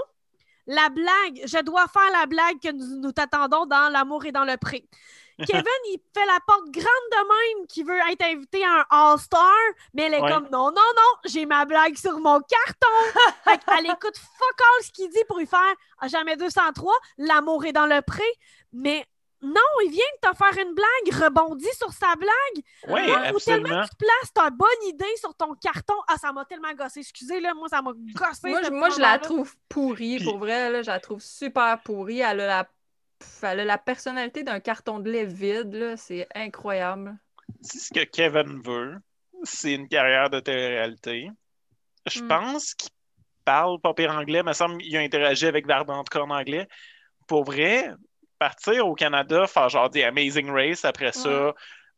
la 0.66 0.88
blague. 0.88 1.42
Je 1.44 1.62
dois 1.62 1.86
faire 1.88 2.10
la 2.12 2.26
blague 2.26 2.58
que 2.60 2.72
nous, 2.72 3.00
nous 3.00 3.12
t'attendons 3.12 3.66
dans 3.66 3.90
L'amour 3.90 4.24
et 4.24 4.32
dans 4.32 4.44
le 4.44 4.56
pré. 4.56 4.88
Kevin, 5.46 5.64
il 5.86 5.98
fait 6.16 6.26
la 6.26 6.38
porte 6.46 6.70
grande 6.70 6.84
de 7.10 7.16
même 7.56 7.66
qui 7.66 7.82
veut 7.82 7.98
être 8.10 8.24
invité 8.24 8.64
à 8.64 8.80
un 8.80 8.84
All-Star, 8.88 9.52
mais 9.92 10.04
elle 10.04 10.14
est 10.14 10.20
Ouais. 10.20 10.30
comme 10.32 10.44
non, 10.44 10.66
non, 10.66 10.70
non, 10.70 11.12
j'ai 11.24 11.44
ma 11.44 11.64
blague 11.64 11.96
sur 11.96 12.18
mon 12.20 12.40
carton. 12.40 13.20
fait 13.44 13.60
elle 13.76 13.86
écoute 13.86 14.16
fuck 14.16 14.60
all 14.60 14.84
ce 14.84 14.92
qu'il 14.92 15.10
dit 15.10 15.24
pour 15.26 15.40
y 15.40 15.46
faire 15.46 15.74
à 15.98 16.06
jamais 16.06 16.36
203, 16.36 16.94
l'amour 17.18 17.64
est 17.64 17.72
dans 17.72 17.86
le 17.86 18.00
pré. 18.00 18.22
Mais 18.72 19.04
non, 19.44 19.60
il 19.84 19.90
vient 19.90 20.04
de 20.22 20.28
te 20.30 20.36
faire 20.36 20.64
une 20.66 20.74
blague, 20.74 21.24
rebondit 21.24 21.72
sur 21.76 21.92
sa 21.92 22.14
blague. 22.16 22.64
Oui, 22.88 23.00
Ou 23.34 23.38
tellement 23.38 23.82
tu 23.84 23.96
places 23.96 24.32
ta 24.34 24.50
bonne 24.50 24.68
idée 24.88 25.16
sur 25.16 25.34
ton 25.36 25.54
carton. 25.54 25.94
Ah, 26.08 26.16
ça 26.16 26.32
m'a 26.32 26.44
tellement 26.44 26.72
gossé. 26.74 27.00
Excusez, 27.00 27.40
là, 27.40 27.54
moi, 27.54 27.68
ça 27.68 27.82
m'a 27.82 27.92
gossé. 27.92 28.48
Moi, 28.48 28.60
je, 28.64 28.70
moi, 28.70 28.90
je 28.90 29.00
la 29.00 29.18
trouve 29.18 29.54
pourrie, 29.68 30.16
Puis- 30.16 30.24
pour 30.24 30.38
vrai. 30.38 30.70
Là, 30.70 30.82
je 30.82 30.90
la 30.90 31.00
trouve 31.00 31.20
super 31.20 31.80
pourrie. 31.82 32.20
Elle 32.20 32.40
a 32.40 32.46
la, 32.46 32.64
pff, 33.18 33.42
elle 33.44 33.60
a 33.60 33.64
la 33.64 33.78
personnalité 33.78 34.42
d'un 34.42 34.60
carton 34.60 34.98
de 34.98 35.10
lait 35.10 35.24
vide. 35.26 35.74
là. 35.74 35.96
C'est 35.96 36.26
incroyable. 36.34 37.16
Si 37.60 37.78
ce 37.78 37.92
que 37.92 38.04
Kevin 38.04 38.60
veut, 38.62 38.96
c'est 39.42 39.74
une 39.74 39.88
carrière 39.88 40.30
de 40.30 40.40
télé-réalité, 40.40 41.28
je 42.06 42.22
Hmm. 42.22 42.28
pense 42.28 42.74
qu'il 42.74 42.90
parle 43.44 43.78
pas 43.80 43.92
pire 43.94 44.12
anglais. 44.16 44.40
Il 44.40 44.46
me 44.46 44.52
semble 44.54 44.78
qu'il 44.78 44.96
a 44.96 45.00
interagi 45.00 45.46
avec 45.46 45.66
Verdantca 45.66 46.22
en 46.22 46.30
anglais. 46.30 46.66
Pour 47.26 47.44
vrai, 47.44 47.90
partir 48.44 48.86
au 48.86 48.94
Canada, 48.94 49.46
faire 49.46 49.70
genre 49.70 49.88
des 49.88 50.02
Amazing 50.04 50.50
Race, 50.50 50.84
après 50.84 51.12
ça, 51.12 51.54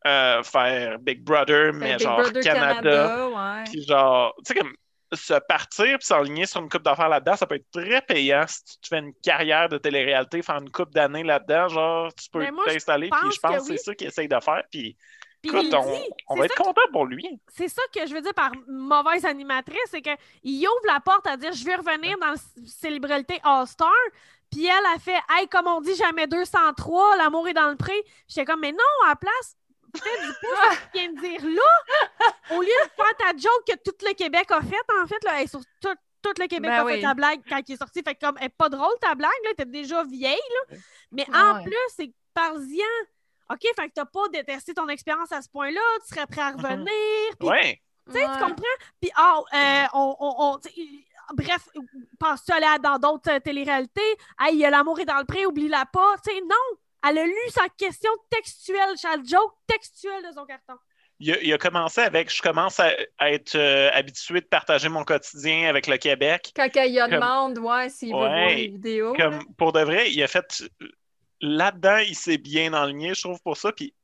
euh, 0.07 0.43
faire 0.45 0.97
Big 1.01 1.25
Brother, 1.25 1.73
mais 1.73 1.97
Big 1.97 2.05
genre 2.05 2.21
Brother 2.21 2.41
Canada. 2.41 3.65
Puis 3.65 3.85
genre, 3.85 4.33
tu 4.45 4.53
sais, 4.53 4.55
comme 4.55 4.73
se 5.13 5.35
partir 5.49 5.99
puis 5.99 6.07
s'enligner 6.07 6.47
sur 6.47 6.61
une 6.61 6.69
coupe 6.69 6.85
d'affaires 6.85 7.09
là-dedans, 7.09 7.35
ça 7.35 7.47
peut 7.49 7.57
être 7.57 7.71
très 7.73 8.01
payant 8.01 8.45
si 8.47 8.79
tu 8.81 8.89
fais 8.89 8.99
une 8.99 9.13
carrière 9.25 9.69
de 9.69 9.79
télé-réalité, 9.79 10.41
faire 10.41 10.59
une 10.59 10.71
coupe 10.71 10.95
d'années 10.95 11.25
là-dedans, 11.25 11.67
genre, 11.67 12.15
tu 12.15 12.31
peux 12.31 12.47
t'installer. 12.65 13.11
Puis 13.11 13.33
je 13.35 13.41
pense 13.41 13.57
que 13.57 13.63
c'est 13.65 13.73
oui. 13.73 13.79
ça 13.79 13.95
qu'il 13.97 14.07
essaye 14.07 14.29
de 14.29 14.39
faire. 14.41 14.63
Puis 14.71 14.97
écoute, 15.43 15.75
on, 15.75 15.85
dit, 15.85 16.03
on 16.29 16.37
va 16.37 16.45
être 16.45 16.55
content 16.55 16.81
pour 16.93 17.07
lui. 17.07 17.27
c'est 17.49 17.69
ça 17.69 17.83
que 17.93 18.07
je 18.07 18.15
veux 18.15 18.21
dire 18.21 18.35
par 18.35 18.53
mauvaise 18.69 19.25
animatrice, 19.25 19.79
c'est 19.91 20.03
qu'il 20.03 20.69
ouvre 20.69 20.87
la 20.87 21.01
porte 21.01 21.27
à 21.27 21.37
dire 21.37 21.53
je 21.53 21.65
vais 21.65 21.75
revenir 21.75 22.17
dans 22.21 22.31
le 22.31 22.67
célébrité 22.67 23.41
All-Star. 23.43 23.91
Puis 24.57 24.67
elle 24.67 24.87
a 24.95 24.99
fait 24.99 25.19
Hey, 25.31 25.49
comme 25.49 25.67
on 25.67 25.81
dit, 25.81 25.95
jamais 25.97 26.27
203, 26.27 27.17
l'amour 27.17 27.47
est 27.49 27.55
dans 27.55 27.69
le 27.69 27.77
pré. 27.77 27.93
J'étais 28.29 28.45
comme 28.45 28.61
Mais 28.61 28.73
non, 28.73 28.79
à 29.05 29.09
la 29.11 29.17
place, 29.17 29.57
fais 29.97 30.21
du 30.27 30.33
pouce 30.41 30.59
à 30.71 30.75
ce 30.75 30.79
que 30.81 30.85
tu 30.93 30.99
viens 30.99 31.13
de 31.13 31.21
dire 31.21 31.41
là. 31.45 32.27
Au 32.57 32.61
lieu 32.63 32.69
de 32.69 32.91
faire 33.03 33.17
ta 33.19 33.29
joke 33.37 33.65
que 33.69 33.75
tout 33.85 33.97
le 34.07 34.15
Québec 34.15 34.51
a 34.51 34.61
faite, 34.63 34.89
en 35.03 35.07
fait, 35.07 35.23
là, 35.25 35.41
hey, 35.41 35.49
sur 35.49 35.61
tout, 35.83 35.95
tout 36.23 36.33
le 36.39 36.47
Québec 36.47 36.71
Ben 36.71 36.81
a 36.81 36.87
fait 36.87 36.95
oui. 36.97 37.01
la 37.03 37.15
blague 37.15 37.41
quand 37.49 37.61
il 37.69 37.73
est 37.75 37.77
sorti. 37.79 38.03
Fait 38.03 38.15
que 38.15 38.27
comme, 38.27 38.37
elle 38.41 38.47
est 38.47 38.57
pas 38.57 38.69
drôle 38.69 38.95
ta 39.01 39.15
blague, 39.15 39.31
là, 39.45 39.51
t'es 39.57 39.65
déjà 39.67 40.03
vieille, 40.05 40.37
là. 40.71 40.77
Mais 41.13 41.27
Ah 41.33 41.53
en 41.53 41.57
ouais. 41.59 41.65
plus, 41.65 41.77
c'est 41.97 42.09
que 42.09 42.15
parle-y-en. 42.35 43.55
OK, 43.55 43.61
fait 43.63 43.89
que 43.89 43.93
t'as 43.95 44.05
pas 44.07 44.29
détesté 44.33 44.75
ton 44.75 44.89
expérience 44.89 45.31
à 45.33 45.41
ce 45.41 45.49
point-là, 45.49 45.81
tu 46.07 46.15
serais 46.15 46.27
prêt 46.27 46.41
à 46.41 46.51
revenir. 46.51 46.89
Ouais. 47.41 47.81
tu 48.07 48.13
sais, 48.13 48.25
tu 48.25 48.31
Ouais. 48.31 48.39
comprends? 48.41 48.77
Puis, 49.01 49.11
ah, 49.15 49.41
euh, 49.55 49.87
on, 49.95 50.17
on, 50.21 50.59
tu 50.59 50.69
bref, 51.35 51.69
penses-tu 52.19 52.53
aller 52.53 52.67
dans 52.83 52.99
d'autres 52.99 53.31
euh, 53.31 53.41
téléréalités? 53.41 54.01
Hey, 54.41 54.59
l'amour 54.59 55.01
est 55.01 55.05
dans 55.05 55.19
le 55.19 55.25
pré, 55.25 55.47
oublie-la 55.47 55.87
pas. 55.93 56.15
Tu 56.25 56.33
sais, 56.35 56.41
non! 56.43 56.79
Elle 57.09 57.19
a 57.19 57.25
lu 57.25 57.35
sa 57.51 57.69
question 57.77 58.11
textuelle, 58.31 58.97
sa 58.97 59.15
joke 59.23 59.55
textuelle 59.67 60.23
de 60.29 60.35
son 60.35 60.45
carton. 60.45 60.75
Il 61.19 61.33
a, 61.33 61.41
il 61.41 61.53
a 61.53 61.59
commencé 61.59 62.01
avec 62.01 62.35
je 62.35 62.43
commence 62.43 62.79
à, 62.79 62.91
à 63.19 63.31
être 63.31 63.55
euh, 63.55 63.91
habitué 63.95 64.41
de 64.41 64.47
partager 64.47 64.89
mon 64.89 65.05
quotidien 65.05 65.69
avec 65.69 65.87
le 65.87 65.97
Québec. 65.97 66.53
Quand 66.55 66.69
il 66.75 66.93
y 66.93 67.01
a 67.01 67.09
demande, 67.09 67.59
ouais, 67.59 67.89
s'il 67.89 68.11
veut 68.11 68.21
Ouais, 68.21 68.29
voir 68.29 68.49
les 68.49 68.69
vidéos. 68.69 69.15
Comme 69.15 69.43
pour 69.57 69.73
de 69.73 69.81
vrai, 69.81 70.11
il 70.11 70.23
a 70.23 70.27
fait 70.27 70.65
là-dedans, 71.41 71.99
il 71.99 72.15
s'est 72.15 72.39
bien 72.39 72.75
enligné, 72.75 73.15
je 73.15 73.23
trouve, 73.23 73.41
pour 73.43 73.57
ça. 73.57 73.73
Puis 73.73 73.95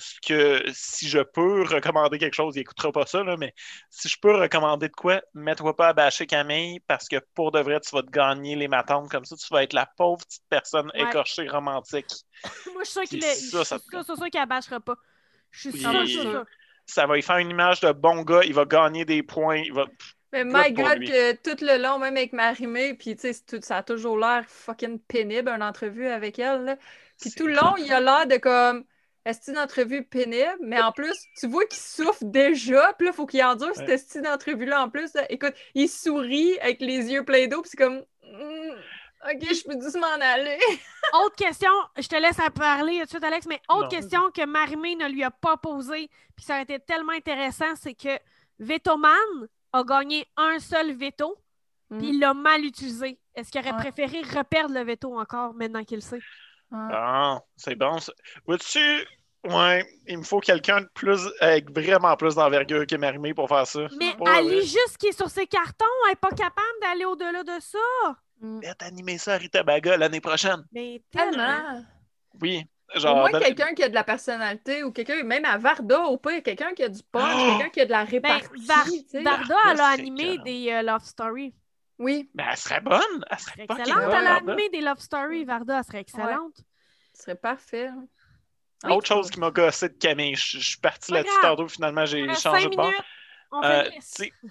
ce 0.00 0.20
que 0.26 0.62
si 0.72 1.08
je 1.08 1.20
peux 1.20 1.62
recommander 1.62 2.18
quelque 2.18 2.34
chose, 2.34 2.56
il 2.56 2.60
écoutera 2.60 2.90
pas 2.92 3.06
ça, 3.06 3.22
là, 3.22 3.36
mais 3.36 3.54
si 3.90 4.08
je 4.08 4.16
peux 4.20 4.34
recommander 4.34 4.88
de 4.88 4.94
quoi, 4.94 5.20
mets-toi 5.34 5.76
pas 5.76 5.88
à 5.88 5.92
bâcher 5.92 6.26
Camille 6.26 6.80
parce 6.80 7.08
que 7.08 7.16
pour 7.34 7.52
de 7.52 7.60
vrai, 7.60 7.80
tu 7.80 7.94
vas 7.94 8.02
te 8.02 8.10
gagner 8.10 8.56
les 8.56 8.68
matantes 8.68 9.10
comme 9.10 9.24
ça. 9.24 9.36
Tu 9.36 9.46
vas 9.52 9.62
être 9.62 9.72
la 9.72 9.86
pauvre 9.86 10.24
petite 10.26 10.42
personne 10.48 10.90
Ouais. 10.94 11.02
écorchée 11.02 11.48
romantique. 11.48 12.06
Moi, 12.74 12.82
je 12.84 12.90
suis 12.90 12.92
sûre 12.92 13.08
qu'il 13.08 13.22
ça, 13.22 13.58
Je 13.60 13.64
ça 13.64 13.78
suis 13.78 13.90
te- 13.90 14.28
qu'il 14.30 14.40
abâchera 14.40 14.80
pas. 14.80 14.96
Je 15.50 15.70
suis 15.70 15.80
sûre. 15.80 16.44
Ça 16.86 17.06
va 17.06 17.14
lui 17.14 17.22
faire 17.22 17.36
une 17.36 17.50
image 17.50 17.80
de 17.80 17.92
bon 17.92 18.22
gars, 18.22 18.42
il 18.44 18.54
va 18.54 18.64
gagner 18.64 19.04
des 19.04 19.22
points, 19.22 19.58
il 19.58 19.72
va. 19.72 19.86
Mais 20.32 20.44
my 20.44 20.72
God, 20.72 21.00
que 21.00 21.32
tout 21.34 21.64
le 21.64 21.82
long, 21.82 21.98
même 21.98 22.16
avec 22.16 22.32
Marimé, 22.32 22.94
puis 22.94 23.16
tu 23.16 23.32
sais, 23.32 23.60
ça 23.62 23.78
a 23.78 23.82
toujours 23.82 24.16
l'air 24.18 24.44
fucking 24.48 25.00
pénible, 25.00 25.48
une 25.48 25.62
entrevue 25.62 26.06
avec 26.06 26.38
elle. 26.38 26.78
Puis 27.20 27.32
tout 27.32 27.46
le 27.46 27.54
long, 27.54 27.76
il 27.76 27.92
a 27.92 28.00
l'air 28.00 28.26
de 28.26 28.36
comme. 28.36 28.84
Est-ce 29.26 29.50
une 29.50 29.58
entrevue 29.58 30.02
pénible? 30.04 30.56
Mais 30.60 30.80
en 30.80 30.92
plus, 30.92 31.14
tu 31.38 31.46
vois 31.46 31.66
qu'il 31.66 31.78
souffre 31.78 32.24
déjà, 32.24 32.94
puis 32.94 33.06
là, 33.06 33.12
il 33.12 33.16
faut 33.16 33.26
qu'il 33.26 33.42
endure 33.44 33.74
cette 33.74 33.88
Ouais. 33.88 33.98
style 33.98 34.22
d'entrevue-là 34.22 34.82
en 34.84 34.88
plus. 34.90 35.12
là. 35.14 35.30
Écoute, 35.30 35.54
il 35.74 35.88
sourit 35.88 36.58
avec 36.60 36.80
les 36.80 37.12
yeux 37.12 37.24
pleins 37.24 37.46
d'eau, 37.46 37.60
puis 37.60 37.70
c'est 37.70 37.76
comme. 37.76 37.98
Hmm, 38.22 38.70
ok, 39.30 39.42
je 39.54 39.64
peux 39.68 39.76
doucement 39.76 40.06
en 40.06 40.20
aller. 40.20 40.58
Autre 41.24 41.36
question, 41.36 41.70
je 41.98 42.08
te 42.08 42.16
laisse 42.16 42.38
à 42.40 42.48
parler 42.50 42.98
tout 43.00 43.04
de 43.04 43.08
suite, 43.10 43.24
Alex, 43.24 43.46
mais 43.46 43.60
autre 43.68 43.82
Non. 43.84 43.88
question 43.88 44.30
que 44.30 44.46
Marimé 44.46 44.94
ne 44.96 45.08
lui 45.08 45.22
a 45.24 45.30
pas 45.30 45.56
posée, 45.58 46.08
puis 46.36 46.44
ça 46.44 46.54
aurait 46.54 46.62
été 46.62 46.78
tellement 46.80 47.12
intéressant, 47.12 47.74
c'est 47.76 47.94
que 47.94 48.16
Vetoman 48.58 49.48
a 49.72 49.84
gagné 49.84 50.26
un 50.36 50.58
seul 50.58 50.92
veto, 50.92 51.36
puis 51.90 52.10
il 52.10 52.20
l'a 52.20 52.34
mal 52.34 52.64
utilisé. 52.64 53.18
Est-ce 53.34 53.50
qu'il 53.50 53.60
aurait 53.60 53.72
Ouais. 53.72 53.78
préféré 53.90 54.20
reperdre 54.22 54.74
le 54.74 54.82
veto 54.84 55.18
encore 55.18 55.54
maintenant 55.54 55.84
qu'il 55.84 55.96
le 55.98 56.02
sait? 56.02 56.20
Ah. 56.72 56.88
Ah, 56.92 57.40
c'est 57.56 57.74
bon. 57.74 57.98
ça. 57.98 58.12
Vois-tu, 58.46 58.78
ouais, 59.44 59.84
il 60.06 60.18
me 60.18 60.22
faut 60.22 60.40
quelqu'un 60.40 60.82
de 60.82 60.88
plus, 60.94 61.20
avec 61.40 61.70
vraiment 61.70 62.16
plus 62.16 62.34
d'envergure 62.34 62.86
que 62.86 62.96
Marimé 62.96 63.34
pour 63.34 63.48
faire 63.48 63.66
ça. 63.66 63.80
Mais 63.98 64.14
elle 64.36 64.48
lit 64.48 64.60
juste 64.62 64.90
ce 64.92 64.98
qui 64.98 65.06
est 65.08 65.12
sur 65.16 65.28
ses 65.30 65.46
cartons, 65.46 65.84
elle 66.06 66.10
n'est 66.12 66.16
pas 66.16 66.30
capable 66.30 66.80
d'aller 66.82 67.04
au-delà 67.04 67.42
de 67.42 67.60
ça. 67.60 67.78
Hmm. 68.40 68.60
Faites 68.62 68.82
animer 68.82 69.18
ça 69.18 69.34
à 69.34 69.36
Rita 69.36 69.62
Baga 69.62 69.96
l'année 69.96 70.20
prochaine. 70.20 70.64
Mais 70.72 71.02
tellement. 71.10 71.84
Oui. 72.40 72.64
Au 72.96 72.98
Genre, 72.98 73.16
moins 73.18 73.30
dans- 73.30 73.38
quelqu'un 73.38 73.72
qui 73.74 73.84
a 73.84 73.88
de 73.88 73.94
la 73.94 74.02
personnalité 74.02 74.82
ou 74.82 74.90
quelqu'un, 74.90 75.22
même 75.22 75.44
à 75.44 75.58
Varda, 75.58 76.00
au 76.06 76.16
pire, 76.18 76.42
quelqu'un 76.42 76.72
qui 76.72 76.82
a 76.82 76.88
du 76.88 77.00
punch, 77.12 77.22
Oh! 77.36 77.50
quelqu'un 77.58 77.68
qui 77.70 77.80
a 77.82 77.84
de 77.84 77.90
la 77.90 78.04
Ben, 78.04 78.10
répartie. 78.10 78.66
Var- 78.66 78.84
sais. 79.08 79.22
Varda, 79.22 79.44
Varda, 79.46 79.72
elle 79.72 79.80
a 79.80 79.86
animé 79.86 80.38
des 80.38 80.70
euh, 80.72 80.82
love 80.82 81.04
stories. 81.04 81.54
Oui, 82.00 82.30
Ben, 82.34 82.46
elle 82.50 82.56
serait 82.56 82.80
bonne. 82.80 83.00
Elle 83.30 83.38
serait 83.38 83.52
Elle 83.58 83.66
serait 83.68 83.80
excellente, 83.82 84.14
elle 84.14 84.26
animé 84.26 84.68
des 84.70 84.80
love 84.80 84.98
stories, 85.00 85.44
Varda, 85.44 85.78
elle 85.78 85.84
serait 85.84 86.00
excellente. 86.00 86.56
ce 87.14 87.22
serait 87.24 87.34
parfait. 87.36 87.90
Oui. 88.84 88.92
Autre 88.92 89.06
chose 89.06 89.30
qui 89.30 89.38
m'a 89.38 89.50
gossé 89.50 89.90
de 89.90 89.94
Camille, 89.98 90.34
je, 90.34 90.58
je 90.58 90.66
suis 90.70 90.78
parti 90.80 91.12
là-dessus 91.12 91.34
tantôt, 91.42 91.68
finalement, 91.68 92.06
j'ai 92.06 92.26
changé 92.34 92.68
de 92.70 92.74
bord. 92.76 92.90
Euh, 93.62 93.84
tu 93.90 93.96
sais- 94.00 94.32
tu 94.42 94.50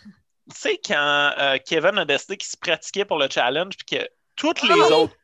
sais, 0.56 0.80
quand 0.86 1.34
euh, 1.40 1.58
Kevin 1.66 1.98
a 1.98 2.06
décidé 2.06 2.38
qu'il 2.38 2.50
se 2.50 2.58
pratiquait 2.58 3.06
pour 3.06 3.18
le 3.18 3.28
challenge, 3.30 3.76
puis 3.78 3.98
que 3.98 4.08
toutes 4.36 4.62
les 4.62 4.70
Ah 4.74 4.86
oui! 4.88 4.94
autres. 4.94 5.16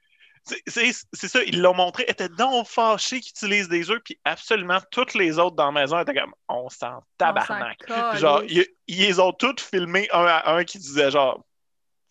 c'est- 0.67 0.93
ça, 1.13 1.43
ils 1.43 1.61
l'ont 1.61 1.73
montré, 1.75 2.05
étaient 2.07 2.29
donc 2.29 2.65
fâchés 2.67 3.19
qu'ils 3.19 3.31
utilisent 3.31 3.69
des 3.69 3.91
œufs, 3.91 4.01
puis 4.03 4.19
absolument 4.23 4.79
toutes 4.91 5.13
les 5.13 5.37
autres 5.37 5.55
dans 5.55 5.71
la 5.71 5.81
maison 5.81 5.99
étaient 5.99 6.13
comme 6.15 6.33
on 6.47 6.69
s'en 6.69 7.03
tabarnak. 7.19 7.77
On 7.89 8.15
Genre, 8.15 8.41
ils 8.43 8.65
les 8.87 9.19
ont 9.19 9.31
toutes 9.33 9.61
filmés 9.61 10.07
un 10.11 10.25
à 10.25 10.53
un 10.55 10.63
qui 10.63 10.79
disaient 10.79 11.11
genre 11.11 11.43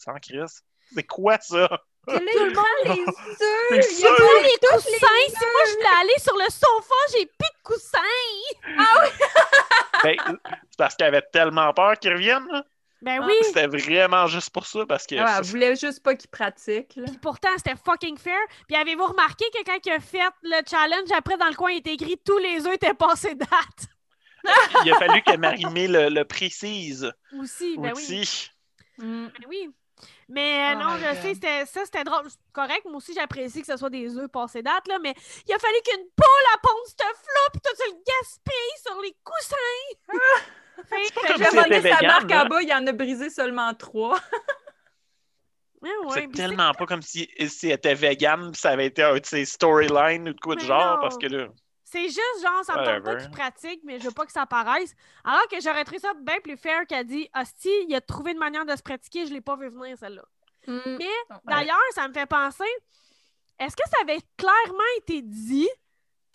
sans 0.05 0.15
Chris, 0.21 0.39
c'est 0.95 1.03
quoi 1.07 1.39
ça? 1.41 1.69
Tout 2.07 2.15
le 2.15 2.55
monde- 2.55 2.65
les 2.85 2.91
Les 2.97 3.05
œufs! 3.05 3.91
Il 3.91 4.01
y 4.01 4.07
a 4.07 4.15
Pas 4.15 4.43
les 4.43 4.59
coussins! 4.69 5.07
Si 5.29 5.45
moi 5.45 5.63
je 5.67 5.73
voulais 5.73 5.97
aller 6.01 6.19
sur 6.19 6.35
le 6.37 6.51
sofa, 6.51 6.95
j'ai 7.13 7.27
plus 7.27 7.37
de 7.39 7.63
coussins! 7.63 7.99
Ben, 10.03 10.17
c'est 10.29 10.77
parce 10.77 10.95
qu'elle 10.97 11.07
avait 11.09 11.25
tellement 11.33 11.73
peur 11.73 11.99
qu'ils 11.99 12.13
reviennent. 12.13 12.47
là. 12.51 12.63
Ben 13.01 13.21
Ah. 13.23 13.27
oui! 13.27 13.35
C'était 13.43 13.67
vraiment 13.67 14.27
juste 14.27 14.51
pour 14.51 14.67
ça, 14.67 14.85
parce 14.87 15.07
que 15.07 15.15
Ah, 15.17 15.27
ça, 15.27 15.39
elle 15.39 15.45
voulait 15.45 15.77
juste 15.77 16.03
pas 16.03 16.15
qu'il 16.15 16.29
pratique. 16.29 16.95
là. 16.97 17.05
Puis 17.07 17.19
pourtant, 17.19 17.49
c'était 17.57 17.77
fucking 17.83 18.19
fair. 18.19 18.39
Puis 18.69 18.77
avez-vous 18.77 19.07
remarqué 19.07 19.47
que 19.55 19.65
quand 19.65 19.79
il 19.85 19.93
a 19.93 20.01
fait 20.01 20.21
le 20.43 20.61
challenge, 20.69 21.11
après 21.17 21.39
dans 21.39 21.49
le 21.49 21.55
coin, 21.55 21.71
il 21.71 21.79
était 21.79 21.95
écrit 21.95 22.19
tous 22.25 22.37
les 22.39 22.67
œufs 22.67 22.75
étaient 22.75 22.93
passés 22.95 23.35
date? 23.35 23.49
il 24.85 24.93
a 24.93 24.99
fallu 24.99 25.23
que 25.23 25.37
Marie-Mé 25.39 25.89
le, 25.89 26.09
le 26.11 26.25
précise 26.27 27.11
Aussi, 27.39 27.79
ben 27.79 27.93
oui. 27.97 28.03
aussi. 28.03 28.51
Mm. 28.99 29.27
Ben 29.29 29.47
oui. 29.49 29.71
Mais 30.29 30.75
euh, 30.75 30.75
Oh 30.77 30.83
non, 30.83 30.97
je 30.97 31.05
God. 31.05 31.23
sais, 31.23 31.35
c'était, 31.35 31.67
ça 31.67 31.85
c'était 31.85 32.05
drôle. 32.05 32.25
C'est 32.29 32.39
correct, 32.53 32.85
moi 32.85 32.97
aussi 32.97 33.15
j'apprécie 33.15 33.61
que 33.61 33.67
ce 33.67 33.77
soit 33.77 33.91
des 33.91 34.17
œufs 34.17 34.31
passés 34.31 34.63
date, 34.63 34.87
là, 34.89 34.99
mais 35.03 35.15
il 35.47 35.55
a 35.55 35.59
fallu 35.59 35.77
qu'une 35.85 36.07
poule 36.17 36.55
à 36.55 36.59
pondre 36.59 36.87
ce 36.87 36.95
flop, 36.95 37.51
puis 37.53 37.61
toi 37.61 37.73
tu 37.77 37.91
le 37.91 37.97
gaspilles 38.05 38.83
sur 38.87 39.01
les 39.01 39.17
coussins! 39.23 40.09
Fait 40.89 41.09
que, 41.15 41.29
comme 41.29 41.73
si 41.73 41.89
sa 41.89 42.03
marque 42.03 42.31
là. 42.31 42.45
en 42.45 42.49
bas, 42.49 42.61
il 42.61 42.73
en 42.73 42.85
a 42.87 42.93
brisé 42.93 43.31
seulement 43.31 43.73
trois. 43.75 44.19
Ouais, 45.83 45.91
ouais, 46.07 46.13
c'est 46.15 46.33
tellement 46.33 46.73
pas 46.73 46.87
comme 46.87 47.03
si, 47.03 47.29
si 47.47 47.71
était 47.71 47.93
vegan, 47.95 48.55
ça 48.55 48.71
avait 48.71 48.87
été 48.87 49.03
un 49.03 49.19
de 49.19 49.27
ses 49.27 49.45
storylines 49.45 50.31
ou 50.31 50.33
de 50.33 50.41
quoi 50.41 50.55
de 50.55 50.61
genre, 50.61 50.95
non. 50.97 51.03
parce 51.03 51.19
que 51.19 51.27
là. 51.27 51.49
C'est 51.95 52.09
juste 52.09 52.43
genre, 52.43 52.65
ça 52.65 52.77
me 52.77 52.85
tente 52.85 53.05
pas 53.05 53.15
qu'il 53.15 53.31
pratique, 53.31 53.81
mais 53.85 54.01
je 54.01 54.05
veux 54.07 54.11
pas 54.11 54.27
que 54.27 54.33
ça 54.33 54.47
paraisse. 54.47 54.97
Alors 55.23 55.47
que 55.47 55.61
j'aurais 55.61 55.85
trouvé 55.85 56.01
ça 56.01 56.13
bien 56.15 56.41
plus 56.43 56.57
fair 56.57 56.85
qu'elle 56.89 57.07
dit 57.07 57.29
Hostie, 57.37 57.71
il 57.89 57.95
a 57.95 58.01
trouvé 58.01 58.33
une 58.33 58.39
manière 58.39 58.67
de 58.67 58.75
se 58.75 58.83
pratiquer, 58.83 59.27
je 59.27 59.33
l'ai 59.33 59.41
pas 59.41 59.55
vu 59.55 59.69
venir 59.69 59.97
celle-là. 59.97 60.25
Mm. 60.67 60.81
Mais 60.99 61.05
Ouais. 61.05 61.37
D'ailleurs, 61.45 61.79
ça 61.93 62.09
me 62.09 62.13
fait 62.13 62.27
penser, 62.27 62.65
est-ce 63.61 63.77
que 63.77 63.89
ça 63.89 63.99
avait 64.03 64.19
clairement 64.37 64.91
été 64.99 65.23
dit 65.23 65.69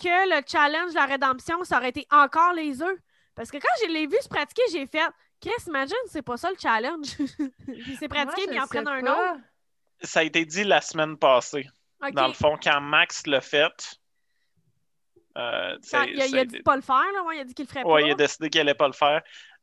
que 0.02 0.30
le 0.30 0.42
challenge 0.48 0.92
de 0.92 0.96
la 0.96 1.06
rédemption, 1.06 1.62
ça 1.66 1.76
aurait 1.78 1.90
été 1.90 2.08
encore 2.10 2.54
les 2.54 2.82
œufs? 2.82 2.98
Parce 3.36 3.52
que 3.52 3.58
quand 3.58 3.68
je 3.84 3.92
l'ai 3.92 4.08
vu 4.08 4.16
se 4.22 4.30
pratiquer, 4.30 4.62
j'ai 4.72 4.88
fait 4.88 5.10
Chris, 5.42 5.52
imagine, 5.68 5.98
c'est 6.08 6.22
pas 6.22 6.38
ça 6.38 6.52
le 6.52 6.58
challenge. 6.58 7.18
il 7.68 7.98
s'est 7.98 8.08
pratiqué, 8.08 8.46
Moi, 8.46 8.48
puis 8.48 8.56
il 8.56 8.62
en 8.62 8.68
prenne 8.68 8.88
un 8.88 9.02
pas. 9.02 9.34
autre. 9.34 9.42
Ça 10.04 10.22
a 10.22 10.24
été 10.24 10.46
dit 10.46 10.64
la 10.64 10.80
semaine 10.80 11.18
passée. 11.18 11.68
Dans 12.14 12.28
le 12.28 12.34
fond, 12.34 12.58
quand 12.64 12.80
Max 12.80 13.28
l'a 13.28 13.42
fait, 13.42 14.00
euh, 15.40 15.78
ça- 15.82 16.06
il 16.06 16.22
a, 16.22 16.26
il 16.26 16.38
a 16.38 16.46
dit 16.46 16.58
de 16.58 16.64
pas 16.64 16.76
le 16.76 16.82
faire, 16.82 16.96
là. 17.14 17.24
Ouais, 17.24 17.38
il 17.38 17.40
a 17.42 17.44
dit 17.44 17.54
qu'il 17.54 17.66
le 17.66 17.70
ferait 17.70 17.84
Ouais, 17.84 18.02
pas. 18.02 18.08
il 18.08 18.12
a 18.12 18.16
décidé 18.16 18.50
qu'il 18.50 18.62
allait 18.62 18.74
pas 18.74 18.88
le 18.88 18.94
faire. 18.94 19.22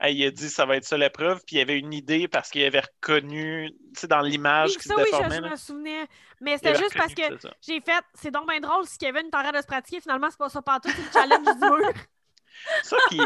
Il 0.08 0.24
a 0.24 0.30
dit 0.30 0.48
ça 0.48 0.66
va 0.66 0.76
être 0.76 0.84
ça 0.84 0.96
l'épreuve, 0.96 1.42
puis 1.46 1.56
il 1.56 1.60
avait 1.60 1.78
une 1.78 1.92
idée 1.92 2.28
parce 2.28 2.50
qu'il 2.50 2.64
avait 2.64 2.80
reconnu, 2.80 3.70
dans 4.08 4.20
l'image 4.20 4.70
Oui, 4.70 4.76
qui 4.76 4.88
ça, 4.88 4.94
oui, 4.96 5.04
je, 5.12 5.40
me 5.40 5.56
souvenais. 5.56 6.06
Mais 6.40 6.56
c'était 6.56 6.76
juste 6.76 6.96
parce 6.96 7.14
que 7.14 7.22
j'ai 7.66 7.80
fait, 7.80 8.04
c'est 8.14 8.30
donc 8.30 8.48
bien 8.48 8.60
drôle 8.60 8.86
si 8.86 8.98
Kevin 8.98 9.30
t'arrête 9.30 9.54
de 9.54 9.60
se 9.60 9.66
pratiquer, 9.66 10.00
finalement, 10.00 10.28
c'est 10.30 10.38
pas 10.38 10.48
ça 10.48 10.62
partout, 10.62 10.90
c'est 10.90 11.02
le 11.02 11.12
challenge 11.12 11.44
du 11.44 11.64
mur. 11.64 11.92
Ça, 12.82 12.96
puis 13.10 13.20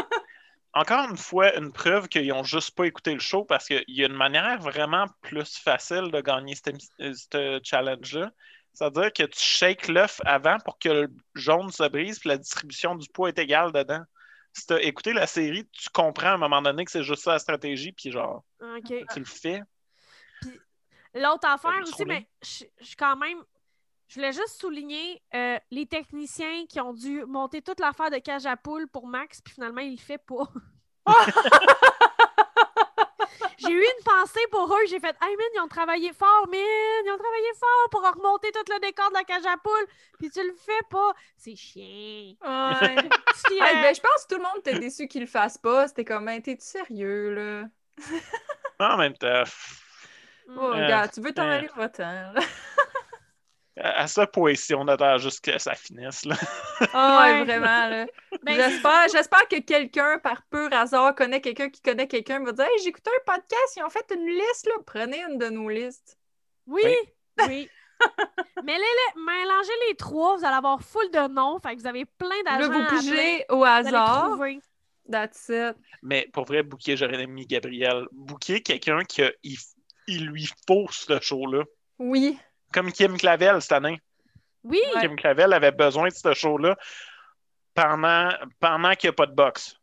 encore 0.73 1.09
une 1.09 1.17
fois, 1.17 1.55
une 1.57 1.71
preuve 1.71 2.07
qu'ils 2.07 2.31
ont 2.31 2.43
juste 2.43 2.75
pas 2.75 2.85
écouté 2.85 3.13
le 3.13 3.19
show 3.19 3.43
parce 3.43 3.67
qu'il 3.67 3.83
y 3.87 4.03
a 4.03 4.07
une 4.07 4.15
manière 4.15 4.59
vraiment 4.59 5.05
plus 5.21 5.57
facile 5.57 6.11
de 6.11 6.21
gagner 6.21 6.55
euh, 7.01 7.13
ce 7.13 7.59
challenge-là. 7.63 8.31
C'est-à-dire 8.73 9.11
que 9.11 9.23
tu 9.23 9.39
shakes 9.39 9.87
l'œuf 9.87 10.21
avant 10.25 10.57
pour 10.59 10.79
que 10.79 10.89
le 10.89 11.07
jaune 11.35 11.71
se 11.71 11.87
brise 11.89 12.19
puis 12.19 12.29
la 12.29 12.37
distribution 12.37 12.95
du 12.95 13.07
poids 13.09 13.29
est 13.29 13.39
égale 13.39 13.71
dedans. 13.71 14.03
Si 14.53 14.65
tu 14.67 14.73
as 14.73 14.81
écouté 14.81 15.13
la 15.13 15.27
série, 15.27 15.67
tu 15.71 15.89
comprends 15.93 16.27
à 16.27 16.33
un 16.33 16.37
moment 16.37 16.61
donné 16.61 16.83
que 16.85 16.91
c'est 16.91 17.03
juste 17.03 17.23
ça 17.23 17.33
la 17.33 17.39
stratégie, 17.39 17.91
puis 17.91 18.11
genre, 18.11 18.43
tu 18.85 19.19
le 19.19 19.25
fais. 19.25 19.61
L'autre 21.13 21.47
affaire 21.47 21.81
aussi, 21.81 22.05
mais 22.05 22.27
je 22.41 22.65
je 22.79 22.85
suis 22.85 22.95
quand 22.95 23.15
même. 23.15 23.37
Je 24.07 24.15
voulais 24.15 24.33
juste 24.33 24.59
souligner 24.59 25.21
euh, 25.33 25.57
les 25.71 25.85
techniciens 25.85 26.65
qui 26.67 26.81
ont 26.81 26.93
dû 26.93 27.23
monter 27.23 27.61
toute 27.61 27.79
l'affaire 27.79 28.11
de 28.11 28.17
cage 28.17 28.45
à 28.45 28.57
poule 28.57 28.89
pour 28.89 29.07
Max, 29.07 29.41
puis 29.41 29.53
finalement, 29.53 29.79
il 29.79 29.91
le 29.91 29.97
fait 29.97 30.17
pas. 30.17 30.51
J'ai 33.61 33.71
eu 33.71 33.81
une 33.83 34.03
pensée 34.03 34.45
pour 34.51 34.73
eux. 34.73 34.85
J'ai 34.87 34.99
fait 34.99 35.15
Hey 35.21 35.35
man, 35.37 35.47
ils 35.55 35.59
ont 35.61 35.67
travaillé 35.67 36.11
fort, 36.13 36.47
man! 36.49 36.59
Ils 37.05 37.11
ont 37.13 37.17
travaillé 37.17 37.51
fort 37.59 37.89
pour 37.91 38.01
remonter 38.01 38.51
tout 38.51 38.63
le 38.73 38.79
décor 38.79 39.09
de 39.09 39.15
la 39.15 39.23
cage 39.23 39.45
à 39.45 39.57
poule, 39.57 39.87
puis 40.19 40.29
tu 40.29 40.41
le 40.45 40.53
fais 40.53 40.81
pas. 40.89 41.13
C'est 41.37 41.55
chiant. 41.55 41.81
Ouais. 42.41 42.95
Puis, 43.45 43.61
euh, 43.61 43.81
ben, 43.81 43.95
je 43.95 44.01
pense 44.01 44.25
que 44.25 44.35
tout 44.35 44.37
le 44.41 44.43
monde 44.43 44.59
était 44.59 44.75
déçu 44.75 45.07
qu'il 45.07 45.21
le 45.21 45.27
fasse 45.27 45.57
pas. 45.57 45.87
C'était 45.87 46.05
comme, 46.05 46.25
ben, 46.25 46.41
t'es-tu 46.41 46.65
sérieux, 46.65 47.33
là? 47.35 47.69
En 48.79 48.97
même 48.97 49.15
temps, 49.17 49.43
mm, 50.47 50.57
Oh, 50.57 50.73
Euh, 50.73 50.83
regarde, 50.83 51.11
tu 51.11 51.21
veux 51.21 51.33
t'en 51.33 51.47
euh. 51.47 51.51
aller, 51.51 51.69
va-t'en. 51.75 52.33
À 53.77 54.07
ce 54.07 54.21
point-ci, 54.25 54.73
on 54.75 54.87
attend 54.87 55.17
juste 55.17 55.43
que 55.43 55.57
ça 55.57 55.73
finisse. 55.75 56.25
Là. 56.25 56.35
Ah, 56.93 57.21
ouais, 57.25 57.31
Ouais. 57.39 57.43
vraiment, 57.45 57.87
là. 57.89 58.05
ben, 58.43 58.55
J'espère, 58.55 59.07
j'espère 59.11 59.47
que 59.47 59.59
quelqu'un, 59.59 60.19
par 60.19 60.43
pur 60.51 60.67
hasard, 60.73 61.15
connaît 61.15 61.41
quelqu'un 61.41 61.69
qui 61.69 61.81
connaît 61.81 62.07
quelqu'un, 62.07 62.43
va 62.43 62.51
dire 62.51 62.65
Hey, 62.65 62.81
j'ai 62.83 62.89
écouté 62.89 63.09
un 63.09 63.33
podcast, 63.33 63.75
ils 63.77 63.83
ont 63.83 63.89
fait 63.89 64.05
une 64.13 64.27
liste, 64.27 64.67
là. 64.67 64.73
Prenez 64.85 65.23
une 65.29 65.37
de 65.37 65.47
nos 65.49 65.69
listes. 65.69 66.17
Oui, 66.67 66.81
oui. 67.47 67.69
Mais 68.63 68.73
les, 68.73 68.79
les- 68.79 69.21
mélangez 69.23 69.71
les 69.89 69.95
trois, 69.95 70.35
vous 70.35 70.43
allez 70.45 70.55
avoir 70.55 70.81
full 70.81 71.09
de 71.11 71.27
noms, 71.33 71.59
fait 71.59 71.75
que 71.75 71.81
vous 71.81 71.87
avez 71.87 72.05
plein 72.05 72.29
Là, 72.45 72.57
d'argent. 72.67 72.71
vous 72.89 72.97
pigez 72.97 73.45
au 73.49 73.63
hasard. 73.63 74.37
That's 75.09 75.49
it. 75.49 75.75
Mais 76.01 76.27
pour 76.33 76.45
vrai, 76.45 76.63
Bouquet, 76.63 76.95
j'aurais 76.97 77.21
aimé 77.23 77.45
Gabriel. 77.45 78.05
Bouquet, 78.11 78.61
quelqu'un 78.61 79.03
qui 79.03 79.21
il, 79.43 79.57
il 80.07 80.25
lui 80.27 80.47
faut 80.67 80.87
ce 80.91 81.19
show-là. 81.19 81.63
Oui. 81.99 82.37
Comme 82.73 82.91
Kim 82.91 83.17
Clavel 83.17 83.61
cette 83.61 83.71
année. 83.73 83.99
Oui, 84.63 84.79
Ouais. 84.95 85.01
Kim 85.01 85.15
Clavel 85.15 85.53
avait 85.53 85.71
besoin 85.71 86.07
de 86.09 86.13
ce 86.13 86.33
show-là 86.33 86.77
pendant, 87.73 88.29
pendant 88.59 88.93
qu'il 88.93 89.09
n'y 89.09 89.13
a 89.13 89.15
pas 89.15 89.25
de 89.25 89.33
boxe. 89.33 89.75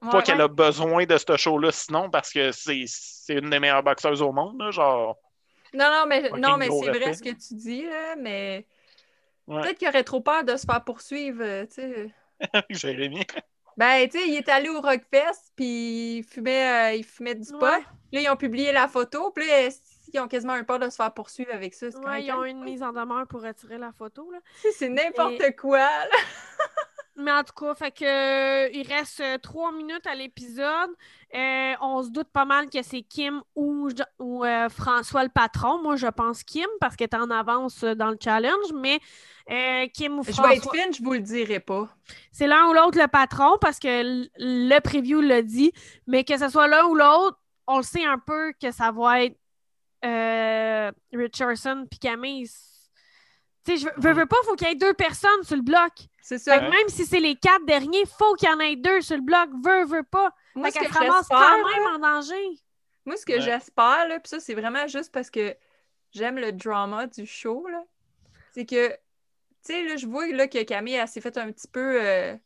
Pas 0.00 0.16
Ouais. 0.18 0.22
qu'elle 0.22 0.40
a 0.40 0.48
besoin 0.48 1.04
de 1.04 1.16
ce 1.16 1.36
show-là 1.36 1.70
sinon, 1.72 2.10
parce 2.10 2.32
que 2.32 2.50
c'est 2.52 2.84
c'est 2.86 3.34
une 3.34 3.50
des 3.50 3.60
meilleures 3.60 3.82
boxeuses 3.84 4.20
au 4.22 4.32
monde. 4.32 4.60
là, 4.60 4.70
genre, 4.72 5.16
Non, 5.74 5.88
non, 5.90 6.04
mais, 6.06 6.28
non, 6.38 6.56
mais 6.56 6.68
c'est 6.70 6.90
vrai 6.90 7.14
ce 7.14 7.22
que 7.22 7.30
tu 7.30 7.54
dis, 7.54 7.82
là, 7.86 8.16
mais 8.16 8.66
Ouais. 9.46 9.62
peut-être 9.62 9.78
qu'il 9.78 9.88
aurait 9.88 10.04
trop 10.04 10.20
peur 10.20 10.44
de 10.44 10.56
se 10.56 10.66
faire 10.66 10.82
poursuivre, 10.84 11.42
euh, 11.42 11.66
tu 11.66 11.74
sais. 11.74 12.10
Jérémy. 12.70 13.24
Ben, 13.76 14.08
tu 14.08 14.18
sais, 14.18 14.28
il 14.28 14.34
est 14.36 14.48
allé 14.48 14.68
au 14.68 14.80
Rockfest, 14.80 15.50
puis 15.56 16.18
il 16.18 16.24
fumait, 16.24 16.92
euh, 16.92 16.94
il 16.96 17.04
fumait 17.04 17.34
du 17.36 17.50
pot. 17.52 17.60
Là, 17.66 17.80
ils 18.20 18.28
ont 18.28 18.36
publié 18.36 18.70
la 18.72 18.86
photo, 18.88 19.30
puis 19.30 19.46
là, 19.46 19.68
ils 20.12 20.20
ont 20.20 20.28
quasiment 20.28 20.56
eu 20.56 20.64
peur 20.64 20.78
de 20.78 20.88
se 20.90 20.96
faire 20.96 21.12
poursuivre 21.12 21.52
avec 21.52 21.74
ça. 21.74 21.86
Ouais, 22.04 22.24
ils 22.24 22.32
ont 22.32 22.44
une 22.44 22.62
mise 22.62 22.82
en 22.82 22.92
demeure 22.92 23.26
pour 23.26 23.42
retirer 23.42 23.78
la 23.78 23.92
photo. 23.92 24.30
Là. 24.30 24.38
C'est 24.76 24.88
n'importe 24.88 25.56
quoi, 25.58 25.78
là. 25.78 26.06
Mais 27.14 27.30
en 27.30 27.44
tout 27.44 27.52
cas, 27.52 27.74
fait 27.74 27.90
que, 27.90 28.04
euh, 28.04 28.70
il 28.72 28.88
reste 28.88 29.20
euh, 29.20 29.36
trois 29.36 29.70
minutes 29.70 30.06
à 30.06 30.14
l'épisode. 30.14 30.90
Euh, 31.34 31.72
on 31.82 32.02
se 32.02 32.08
doute 32.08 32.28
pas 32.32 32.46
mal 32.46 32.70
que 32.70 32.82
c'est 32.82 33.02
Kim 33.02 33.42
ou, 33.54 33.90
euh, 34.20 34.68
François 34.70 35.22
le 35.22 35.28
patron. 35.28 35.82
Moi, 35.82 35.96
je 35.96 36.06
pense 36.06 36.42
Kim 36.42 36.66
parce 36.80 36.96
qu'elle 36.96 37.10
est 37.12 37.16
en 37.16 37.30
avance 37.30 37.84
dans 37.84 38.08
le 38.10 38.16
challenge, 38.22 38.72
mais 38.74 38.98
Kim 39.92 40.18
ou 40.20 40.24
Je 40.24 40.32
François. 40.32 40.48
vais 40.48 40.56
être 40.56 40.70
fine, 40.74 40.94
je 40.94 41.02
vous 41.02 41.12
le 41.12 41.20
dirai 41.20 41.60
pas. 41.60 41.86
C'est 42.32 42.46
l'un 42.46 42.66
ou 42.68 42.72
l'autre 42.72 42.98
le 42.98 43.08
patron 43.08 43.58
parce 43.60 43.78
que 43.78 44.26
le 44.38 44.78
preview 44.80 45.20
le 45.20 45.42
dit, 45.42 45.72
mais 46.06 46.24
que 46.24 46.38
ce 46.38 46.48
soit 46.48 46.66
l'un 46.66 46.86
ou 46.86 46.94
l'autre, 46.94 47.38
on 47.66 47.76
le 47.76 47.82
sait 47.82 48.04
un 48.06 48.18
peu 48.18 48.52
que 48.60 48.70
ça 48.70 48.90
va 48.90 49.24
être 49.24 49.36
euh, 50.04 50.90
Richardson 51.12 51.86
puis 51.90 51.98
Camille. 51.98 52.48
Tu 53.64 53.76
sais, 53.76 53.76
je 53.76 54.00
veux- 54.00 54.12
veux, 54.12 54.26
pas, 54.26 54.36
faut 54.44 54.56
qu'il 54.56 54.66
y 54.66 54.70
ait 54.72 54.74
deux 54.74 54.94
personnes 54.94 55.42
sur 55.44 55.54
le 55.56 55.62
bloc. 55.62 55.92
C'est 56.20 56.38
Fait 56.38 56.50
ça. 56.50 56.58
que 56.58 56.64
même 56.70 56.88
si 56.88 57.04
c'est 57.06 57.20
les 57.20 57.36
quatre 57.36 57.64
derniers, 57.64 58.04
faut 58.18 58.34
qu'il 58.34 58.48
y 58.48 58.52
en 58.52 58.58
ait 58.60 58.74
deux 58.76 59.00
sur 59.02 59.16
le 59.16 59.22
bloc. 59.22 59.48
Veux, 59.64 59.84
veux 59.84 60.02
pas. 60.02 60.34
Moi, 60.54 60.66
fait 60.70 60.72
ce 60.72 60.78
qu'elle 60.80 60.88
que 60.88 60.94
se 60.94 60.98
ramasse 60.98 61.28
quand 61.28 61.68
même 61.70 61.94
en 61.94 61.98
danger. 61.98 62.48
Moi, 63.04 63.16
ce 63.16 63.24
que 63.26 63.32
Ouais. 63.34 63.40
j'espère, 63.40 64.08
là, 64.08 64.18
puis 64.20 64.28
ça, 64.28 64.40
c'est 64.40 64.54
vraiment 64.54 64.86
juste 64.88 65.12
parce 65.12 65.30
que 65.30 65.56
j'aime 66.12 66.38
le 66.38 66.52
drama 66.52 67.06
du 67.06 67.24
show, 67.26 67.66
là, 67.68 67.82
c'est 68.52 68.66
que, 68.66 68.88
tu 68.90 68.94
sais, 69.62 69.84
là, 69.88 69.96
je 69.96 70.06
vois 70.06 70.26
là, 70.28 70.46
que 70.48 70.62
Camille, 70.64 70.94
elle 70.94 71.08
s'est 71.08 71.20
fait 71.20 71.36
un 71.38 71.50
petit 71.52 71.68
peu 71.68 72.00
euh, 72.02 72.36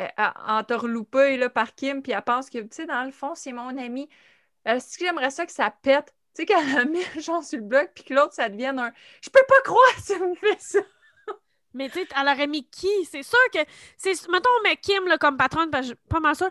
euh, 0.00 0.06
entourloupée, 0.46 1.36
là, 1.36 1.48
par 1.50 1.74
Kim, 1.74 2.02
puis 2.02 2.12
elle 2.12 2.22
pense 2.22 2.50
que, 2.50 2.58
tu 2.58 2.68
sais, 2.72 2.86
dans 2.86 3.04
le 3.04 3.10
fond, 3.10 3.34
c'est 3.34 3.52
mon 3.52 3.76
ami. 3.78 4.08
Est-ce 4.64 4.98
que 4.98 5.04
j'aimerais 5.04 5.30
ça 5.30 5.46
que 5.46 5.52
ça 5.52 5.70
pète? 5.70 6.14
Tu 6.38 6.42
sais, 6.42 6.46
qu'elle 6.46 6.78
a 6.78 6.84
mis 6.84 7.02
le 7.16 7.20
genre 7.20 7.42
sur 7.42 7.58
le 7.58 7.64
bloc, 7.64 7.90
puis 7.96 8.04
que 8.04 8.14
l'autre, 8.14 8.32
ça 8.32 8.48
devienne 8.48 8.78
un 8.78 8.92
«Je 9.20 9.28
peux 9.28 9.42
pas 9.48 9.60
croire 9.64 9.96
que 9.96 10.12
tu 10.12 10.22
me 10.22 10.36
fais 10.36 10.56
ça! 10.60 10.78
Mais 11.74 11.88
tu 11.88 11.98
sais, 11.98 12.08
elle 12.16 12.28
aurait 12.28 12.46
mis 12.46 12.64
qui? 12.70 13.04
C'est 13.10 13.24
sûr 13.24 13.38
que. 13.52 13.58
c'est 13.96 14.12
Mettons, 14.28 14.48
on 14.60 14.62
met 14.62 14.76
Kim 14.76 15.06
là, 15.08 15.18
comme 15.18 15.36
patronne, 15.36 15.68
parce 15.68 15.88
que 15.88 15.94
je 15.94 15.96
suis 15.96 16.08
pas 16.08 16.20
mal 16.20 16.36
sûr. 16.36 16.48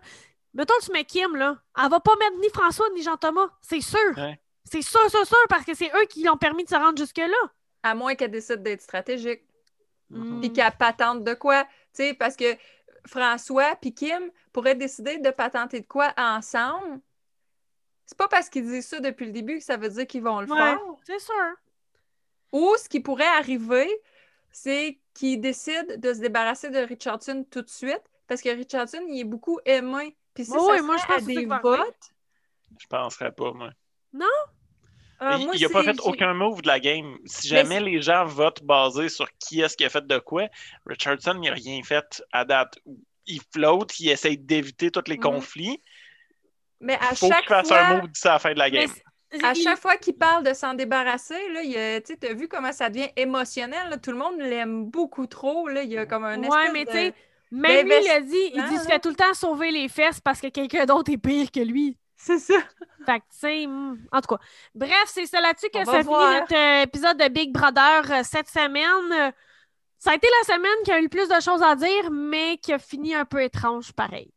Mettons, 0.54 0.74
tu 0.84 0.92
mets 0.92 1.06
Kim, 1.06 1.38
là. 1.38 1.58
Elle 1.82 1.90
va 1.90 2.02
pas 2.02 2.16
mettre 2.18 2.38
ni 2.38 2.50
François 2.50 2.90
ni 2.94 3.02
Jean-Thomas. 3.02 3.50
C'est 3.62 3.80
sûr. 3.80 4.18
Ouais. 4.18 4.38
C'est 4.66 4.82
sûr, 4.82 5.10
sûr, 5.10 5.26
sûr, 5.26 5.38
parce 5.48 5.64
que 5.64 5.74
c'est 5.74 5.90
eux 5.96 6.06
qui 6.10 6.24
l'ont 6.24 6.36
permis 6.36 6.66
de 6.66 6.70
se 6.70 6.76
rendre 6.76 6.98
jusque-là.». 6.98 7.52
À 7.84 7.96
moins 7.96 8.16
qu'elle 8.16 8.32
décide 8.32 8.62
d'être 8.64 8.82
stratégique. 8.82 9.44
Mm. 10.10 10.40
puis 10.42 10.54
qu'elle 10.54 10.72
patente 10.78 11.24
de 11.24 11.34
quoi? 11.34 11.64
Tu 11.64 12.04
sais, 12.04 12.14
parce 12.14 12.36
que 12.36 12.56
François 13.06 13.76
puis 13.82 13.94
Kim 13.94 14.32
pourraient 14.52 14.76
décider 14.76 15.18
de 15.18 15.30
patenter 15.30 15.82
de 15.82 15.88
quoi 15.88 16.14
ensemble. 16.18 17.00
C'est 18.08 18.18
pas 18.18 18.28
parce 18.30 18.50
qu'ils 18.50 18.66
disent 18.66 18.88
ça 18.88 19.00
depuis 19.00 19.26
le 19.28 19.32
début 19.34 19.60
que 19.60 19.64
ça 19.64 19.78
veut 19.78 19.90
dire 19.90 20.08
qu'ils 20.08 20.24
vont 20.24 20.40
le 20.40 20.48
Ouais, 20.48 20.58
faire. 20.58 20.80
c'est 21.06 21.20
sûr. 21.20 21.34
Ou 22.54 22.74
ce 22.78 22.88
qui 22.88 23.02
pourrait 23.02 23.28
arriver, 23.28 23.88
c'est 24.52 24.98
qu'ils 25.14 25.42
décident 25.42 25.96
de 25.98 26.14
se 26.14 26.20
débarrasser 26.20 26.70
de 26.70 26.80
Richardson 26.80 27.46
tout 27.52 27.62
de 27.62 27.70
suite 27.70 28.02
parce 28.28 28.42
que 28.42 28.50
Richardson, 28.50 29.02
il 29.10 29.20
est 29.20 29.24
beaucoup 29.26 29.60
aimé. 29.66 30.16
Puis 30.34 30.46
si 30.46 30.52
Ouais, 30.52 30.78
ça 30.78 30.84
moi, 30.84 30.96
je 30.98 31.02
fait 31.02 31.08
pense 31.08 31.22
à 31.22 31.26
des 31.26 31.46
votes... 31.46 32.14
Je 32.80 32.88
penserais 32.88 33.32
pas, 33.32 33.52
moi. 33.54 33.72
il 34.14 34.20
moi, 35.46 35.56
il 35.56 35.66
a 35.66 35.70
pas 35.70 35.84
fait 35.84 36.00
aucun 36.02 36.34
move 36.34 36.62
de 36.62 36.68
la 36.68 36.80
game. 36.80 37.18
Si 37.26 37.50
Mais 37.50 37.58
jamais 37.58 37.80
les 37.82 38.02
gens 38.02 38.26
votent 38.26 38.64
basé 38.64 39.10
sur 39.10 39.28
qui 39.38 39.62
est-ce 39.62 39.76
qui 39.76 39.84
a 39.84 39.90
fait 39.90 40.06
de 40.06 40.20
quoi, 40.20 40.48
Richardson 40.86 41.34
n'a 41.36 41.54
rien 41.54 41.82
fait 41.84 42.24
à 42.32 42.46
date. 42.46 42.80
Il 43.26 43.42
flotte, 43.54 44.00
il 44.00 44.10
essaye 44.10 44.38
d'éviter 44.38 44.92
tous 44.92 45.04
les 45.08 45.18
Mhm. 45.18 45.24
conflits. 45.24 45.82
Mais 46.80 46.96
à 46.96 47.16
faut 47.16 47.28
chaque 47.28 47.40
qu'il 47.40 47.48
fasse 47.50 47.68
fois... 47.68 47.80
un 47.80 47.98
move 47.98 48.08
d'ici 48.12 48.28
à 48.28 48.34
la 48.34 48.40
fin 48.40 48.54
de 48.54 48.60
la 48.60 48.70
Mais 48.70 48.86
game. 48.86 48.92
c'est- 49.32 49.44
À 49.46 49.52
il- 49.54 49.62
chaque 49.64 49.80
fois 49.80 49.98
qu'il 49.98 50.16
parle 50.16 50.44
de 50.44 50.54
s'en 50.54 50.74
débarrasser, 50.74 51.36
tu 52.06 52.18
t'as 52.18 52.34
vu 52.34 52.48
comment 52.48 52.72
ça 52.72 52.90
devient 52.90 53.10
émotionnel. 53.16 53.90
là. 53.90 53.98
Tout 53.98 54.12
le 54.12 54.18
monde 54.18 54.38
l'aime 54.40 54.86
beaucoup 54.86 55.28
trop. 55.28 55.68
Là. 55.68 55.84
Il 55.84 55.92
y 55.92 55.98
a 55.98 56.06
comme 56.06 56.24
un 56.24 56.40
Ouais, 56.42 56.48
espèce 56.48 56.72
mais 56.74 56.86
de- 56.86 56.90
tu 56.92 56.96
sais, 56.98 57.14
même 57.52 57.88
lui, 57.88 57.96
il 58.04 58.10
a 58.10 58.22
dit, 58.22 58.52
il 58.54 58.64
dit, 58.66 58.76
là. 58.76 58.82
fait 58.82 59.00
tout 59.00 59.10
le 59.10 59.16
temps 59.16 59.34
sauver 59.34 59.72
les 59.72 59.90
fesses 59.90 60.20
parce 60.22 60.40
que 60.40 60.48
quelqu'un 60.48 60.86
d'autre 60.86 61.12
est 61.12 61.18
pire 61.18 61.52
que 61.52 61.60
lui. 61.60 61.98
C'est 62.16 62.40
ça. 62.40 62.56
Fait 63.06 63.20
que, 63.20 63.26
tu 63.32 63.38
sais, 63.38 63.68
hmm, 63.68 63.98
en 64.12 64.22
tout 64.22 64.36
cas. 64.36 64.42
Bref, 64.74 65.04
c'est 65.08 65.26
ça 65.28 65.40
là-dessus 65.42 65.70
que 65.74 65.80
On 65.80 65.86
ça 65.86 66.00
finit 66.00 66.40
notre 66.40 66.56
euh, 66.56 66.82
épisode 66.84 67.18
de 67.18 67.28
Big 67.30 67.52
Brother 67.54 68.12
euh, 68.12 68.22
cette 68.24 68.48
semaine. 68.50 69.34
Ça 70.00 70.12
a 70.12 70.16
été 70.16 70.28
la 70.42 70.56
semaine 70.56 70.84
qui 70.84 70.92
a 70.92 71.00
eu 71.00 71.04
le 71.04 71.10
plus 71.10 71.28
de 71.28 71.40
choses 71.42 71.62
à 71.64 71.76
dire, 71.76 72.12
mais 72.12 72.58
qui 72.58 72.72
a 72.74 72.80
fini 72.80 73.14
un 73.16 73.26
peu 73.26 73.42
étrange 73.44 73.92
pareil. 73.94 74.32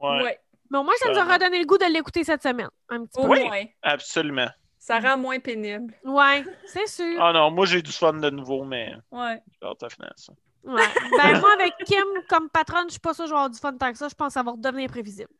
Ouais, 0.00 0.22
Ouais. 0.22 0.40
Mais 0.70 0.78
au 0.78 0.82
moins, 0.84 0.94
ça 0.98 1.10
nous 1.10 1.18
aura 1.18 1.38
donné 1.38 1.58
le 1.60 1.64
goût 1.66 1.78
de 1.78 1.84
l'écouter 1.92 2.24
cette 2.24 2.42
semaine. 2.42 2.68
Un 2.90 3.04
petit 3.06 3.20
peu. 3.20 3.28
Oui. 3.28 3.44
moins. 3.44 3.64
absolument. 3.82 4.48
Ça 4.78 5.00
rend 5.00 5.18
moins 5.18 5.38
pénible. 5.40 5.92
Ouais, 6.04 6.44
c'est 6.66 6.86
sûr. 6.86 7.18
Ah 7.22 7.32
non, 7.32 7.50
moi 7.50 7.66
j'ai 7.66 7.82
du 7.82 7.92
fun 7.92 8.14
de 8.14 8.30
nouveau, 8.30 8.64
mais 8.64 8.94
Ouais. 9.10 9.40
j'ai 9.60 9.68
hâte 9.68 9.82
à 9.82 9.88
finir 9.88 10.12
ça. 10.16 10.32
Ouais. 10.64 10.82
Ben, 11.16 11.40
moi, 11.40 11.52
avec 11.54 11.72
Kim 11.86 12.04
comme 12.28 12.48
patronne, 12.50 12.84
je 12.86 12.92
suis 12.92 13.00
pas 13.00 13.12
sûre 13.14 13.24
que 13.24 13.28
je 13.28 13.34
vais 13.34 13.38
avoir 13.38 13.50
du 13.50 13.58
fun 13.58 13.76
tant 13.76 13.90
que 13.92 13.98
ça. 13.98 14.08
Je 14.08 14.14
pense 14.14 14.28
que 14.28 14.32
ça 14.34 14.42
va 14.42 14.52
redevenir 14.52 14.88
prévisible. 14.90 15.30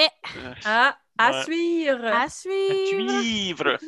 Euh, 0.00 0.04
Ah, 0.66 0.96
à 1.18 1.30
Ouais. 1.30 1.42
suivre. 1.44 2.04
À 2.06 2.22
à 2.24 2.28
suivre. 2.28 3.20
suivre! 3.20 3.78